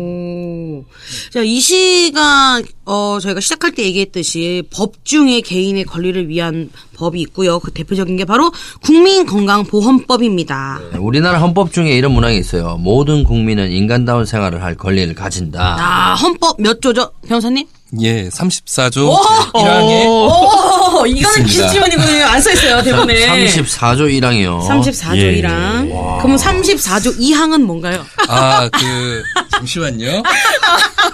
자, 1.36 1.42
이 1.44 1.60
시간, 1.60 2.64
어, 2.86 3.20
저희가 3.20 3.42
시작할 3.42 3.74
때 3.74 3.84
얘기했듯이 3.84 4.64
법 4.74 5.04
중에 5.04 5.42
개인의 5.42 5.84
권리를 5.84 6.30
위한 6.30 6.70
법이 6.96 7.20
있고요. 7.24 7.60
그 7.60 7.72
대표적인 7.72 8.16
게 8.16 8.24
바로 8.24 8.54
국민건강보험법입니다. 8.82 10.80
네, 10.94 10.98
우리나라 10.98 11.40
헌법 11.42 11.74
중에 11.74 11.90
이런 11.90 12.14
문항이 12.14 12.38
있어요. 12.38 12.78
모든 12.78 13.26
국민은 13.26 13.70
인간다운 13.74 14.26
생활을 14.26 14.64
할 14.64 14.76
권리를 14.76 15.14
가진다. 15.14 15.76
아, 15.78 16.14
헌법 16.16 16.56
몇 16.62 16.82
조죠, 16.82 17.12
변호사님? 17.28 17.68
예, 18.02 18.28
34조 18.30 19.16
1항에 19.54 20.06
오, 20.08 21.06
이거는 21.06 21.18
있습니다. 21.18 21.46
기술지원이군요. 21.46 22.26
안 22.26 22.42
써있어요, 22.42 22.84
대본에. 22.84 23.46
34조 23.48 24.10
1항이요. 24.20 24.68
34조 24.68 25.18
예. 25.18 25.42
1항. 25.42 26.18
그러면 26.20 26.38
34조 26.38 27.18
2항은 27.20 27.62
뭔가요? 27.62 28.04
아, 28.28 28.68
그 28.70 29.24
잠시만요. 29.52 30.24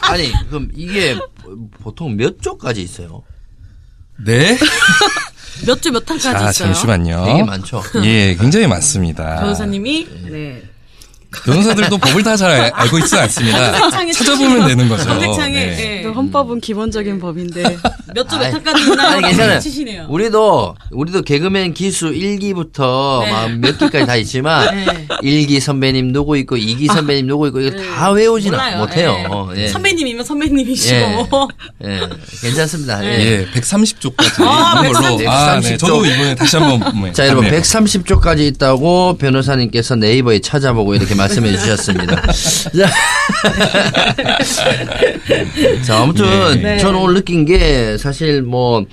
아니, 0.02 0.32
그럼 0.48 0.70
이게 0.76 1.18
보통 1.84 2.16
몇 2.16 2.42
조까지 2.42 2.82
있어요? 2.82 3.22
네. 4.26 4.58
몇주몇 5.68 6.06
탄까지 6.06 6.28
아, 6.30 6.50
있어요? 6.50 6.52
잠시만요. 6.74 7.26
되게 7.26 7.44
많죠. 7.44 7.84
예, 8.04 8.36
굉장히 8.36 8.66
많습니다. 8.68 9.36
변호사님이 9.42 10.08
네. 10.30 10.62
변호사들도 11.46 11.98
법을 11.98 12.24
다 12.24 12.36
잘 12.36 12.72
알고 12.74 12.98
있지 13.00 13.15
않습니다. 13.17 13.89
찾아보면 14.13 14.67
되는 14.67 14.89
거죠. 14.89 15.06
검색창에 15.08 15.54
네. 15.65 16.02
예. 16.04 16.08
헌법은 16.10 16.60
기본적인 16.62 17.20
법인데 17.20 17.78
몇주몇 18.15 18.46
아이, 18.46 18.52
탄까지 18.52 18.84
있나요? 18.84 19.10
아니 19.10 19.22
괜찮아요. 19.28 19.60
치시네요. 19.60 20.08
우리도 20.10 20.76
우리도 20.91 21.22
개그맨 21.22 21.74
기수 21.74 22.12
1기부터 22.12 23.24
네. 23.26 23.32
막몇 23.32 23.78
기까지 23.78 24.06
다 24.06 24.15
있지만 24.15 24.76
네. 24.76 25.08
1기 25.22 25.60
선배님 25.60 26.12
누구 26.12 26.38
있고 26.38 26.56
2기 26.58 26.88
선배님 26.91 27.28
누구 27.28 27.48
있고 27.48 27.60
이거 27.62 27.78
다 27.82 28.10
외우지는 28.12 28.58
몰라요. 28.58 28.78
못해요. 28.80 29.50
예. 29.56 29.63
예. 29.63 29.67
선배님이면 29.67 30.26
선배님이시고. 30.26 30.96
예. 31.86 31.88
예. 31.88 32.00
괜찮습니다. 32.41 33.06
예. 33.06 33.10
예, 33.20 33.48
130조까지 33.54 34.44
아, 34.46 34.80
있는 34.86 34.94
걸로. 34.94 35.17
130 35.17 35.28
아, 35.30 35.60
네. 35.60 35.78
저도 35.78 36.06
이번에 36.06 36.36
다시 36.36 36.58
한번. 36.58 36.98
뭐, 36.98 37.12
자, 37.12 37.26
여러분, 37.28 37.46
봤네요. 37.46 37.62
130조까지 37.62 38.39
있다고 38.56 39.17
변호사님께서 39.17 39.96
네이버에 39.96 40.39
찾아보고 40.39 40.96
이렇게 40.96 41.13
말씀해 41.22 41.52
주셨습니다. 41.58 42.22
자, 42.32 42.90
자, 45.86 46.02
아무튼, 46.02 46.62
네. 46.62 46.78
저는 46.78 47.00
오늘 47.00 47.16
느낀 47.16 47.46
게 47.46 47.98
사실 47.98 48.42
뭐, 48.42 48.84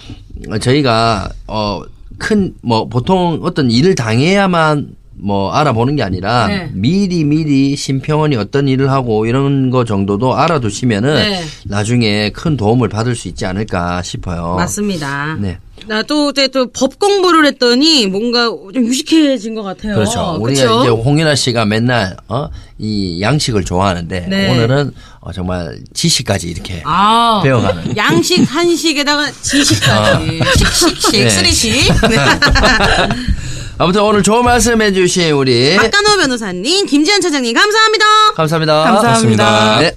저희가, 0.61 1.31
어, 1.47 1.83
큰, 2.19 2.55
뭐, 2.63 2.89
보통 2.89 3.41
어떤 3.43 3.71
일을 3.71 3.95
당해야만 3.95 4.99
뭐 5.21 5.51
알아보는 5.51 5.97
게 5.97 6.05
아니라 6.05 6.47
네. 6.47 6.71
미리 6.73 7.25
미리 7.25 7.75
심평원이 7.75 8.37
어떤 8.37 8.69
일을 8.69 8.91
하고 8.93 9.27
이런 9.27 9.69
거 9.71 9.85
정도도 9.85 10.37
알아두시면은 10.37 11.15
네. 11.15 11.43
나중에 11.65 12.31
큰 12.31 12.57
도움을 12.57 12.89
받을 12.89 13.17
수 13.17 13.27
있지 13.27 13.45
않을까 13.45 14.01
싶어요. 14.03 14.55
맞습니다. 14.55 15.37
네. 15.41 15.59
나또 15.89 16.31
이제 16.31 16.49
또 16.49 16.67
법 16.67 16.99
공부를 16.99 17.47
했더니 17.47 18.07
뭔가 18.07 18.45
좀 18.47 18.87
유식해진 18.87 19.55
것 19.55 19.63
같아요. 19.63 19.95
그렇죠. 19.95 20.37
우리가 20.41 20.63
그쵸? 20.63 20.81
이제 20.81 20.89
홍윤아 20.91 21.35
씨가 21.35 21.65
맨날 21.65 22.17
어, 22.29 22.49
이 22.79 23.21
양식을 23.21 23.65
좋아하는데 23.65 24.27
네. 24.29 24.51
오늘은 24.53 24.93
어, 25.21 25.33
정말 25.33 25.79
지식까지 25.95 26.49
이렇게 26.49 26.83
아, 26.85 27.41
배워가는. 27.43 27.97
양식, 27.97 28.43
한식에다가 28.43 29.31
지식까지. 29.43 30.41
식식식, 30.59 31.13
네. 31.13 31.31
쓰리식. 31.31 31.73
네. 32.09 32.17
아무튼 33.79 34.03
오늘 34.03 34.23
좋은 34.23 34.45
말씀해 34.45 34.93
주신 34.93 35.31
우리 35.33 35.77
박간호 35.77 36.17
변호사님, 36.19 36.87
김지현 36.87 37.21
차장님, 37.21 37.55
감사합니다. 37.55 38.05
감사합니다. 38.35 38.83
감사합니다. 38.83 39.81
네. 39.81 39.93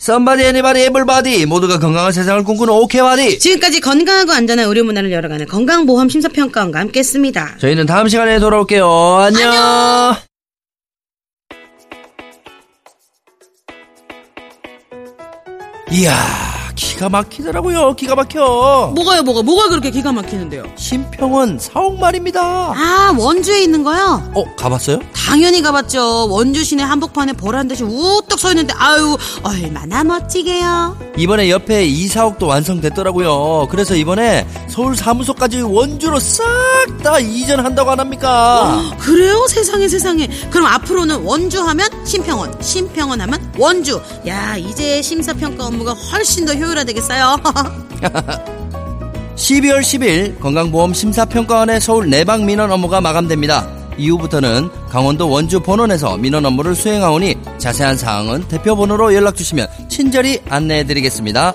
Somebody, 0.00 0.44
anybody, 0.46 0.86
everybody 0.86 1.44
모두가 1.44 1.78
건강한 1.78 2.10
세상을 2.10 2.42
꿈꾸는 2.42 2.72
오케이바디. 2.72 3.38
지금까지 3.38 3.80
건강하고 3.80 4.32
안전한 4.32 4.66
의료 4.66 4.82
문화를 4.82 5.12
열어가는 5.12 5.46
건강보험 5.46 6.08
심사평가원과 6.08 6.80
함께했습니다. 6.80 7.58
저희는 7.58 7.84
다음 7.84 8.08
시간에 8.08 8.38
돌아올게요. 8.38 8.88
안녕. 8.88 10.16
이야, 15.92 16.14
기가 16.80 17.10
막히더라고요. 17.10 17.94
기가 17.94 18.14
막혀. 18.14 18.92
뭐가요, 18.94 19.22
뭐가, 19.22 19.42
뭐가 19.42 19.68
그렇게 19.68 19.90
기가 19.90 20.12
막히는데요? 20.12 20.64
심평원 20.76 21.58
사옥말입니다. 21.58 22.40
아, 22.42 23.14
원주에 23.18 23.62
있는 23.62 23.84
거요? 23.84 24.22
어, 24.34 24.44
가봤어요? 24.56 24.98
당연히 25.14 25.60
가봤죠. 25.60 26.28
원주 26.30 26.64
시내 26.64 26.82
한복판에 26.82 27.34
보란 27.34 27.68
듯이 27.68 27.84
우뚝 27.84 28.40
서 28.40 28.48
있는데, 28.52 28.72
아유, 28.78 29.18
얼마나 29.42 30.02
멋지게요. 30.04 30.96
이번에 31.18 31.50
옆에 31.50 31.84
이사옥도 31.84 32.46
완성됐더라고요. 32.46 33.68
그래서 33.70 33.94
이번에 33.94 34.46
서울 34.68 34.96
사무소까지 34.96 35.60
원주로 35.60 36.18
싹 36.18 36.44
다 37.02 37.18
이전한다고 37.18 37.90
안 37.90 38.00
합니까? 38.00 38.82
그래요? 38.98 39.46
세상에 39.48 39.88
세상에. 39.88 40.28
그럼 40.50 40.66
앞으로는 40.66 41.22
원주 41.24 41.60
하면 41.62 41.88
심평원, 42.04 42.60
심평원 42.60 43.20
하면 43.20 43.52
원주. 43.58 44.00
야, 44.26 44.56
이제 44.56 45.00
심사평가 45.00 45.66
업무가 45.66 45.92
훨씬 45.92 46.44
더 46.44 46.52
효율 46.54 46.69
화되겠어요. 46.78 47.36
12월 49.36 49.80
10일 49.80 50.38
건강보험 50.40 50.92
심사평가원의 50.92 51.80
서울 51.80 52.10
내방 52.10 52.44
민원 52.44 52.70
업무가 52.70 53.00
마감됩니다. 53.00 53.68
이후부터는 53.96 54.70
강원도 54.88 55.28
원주 55.28 55.60
본원에서 55.60 56.16
민원 56.16 56.46
업무를 56.46 56.74
수행하오니 56.74 57.36
자세한 57.58 57.96
사항은 57.96 58.48
대표 58.48 58.76
번호로 58.76 59.14
연락 59.14 59.36
주시면 59.36 59.68
친절히 59.88 60.40
안내해 60.48 60.84
드리겠습니다. 60.84 61.54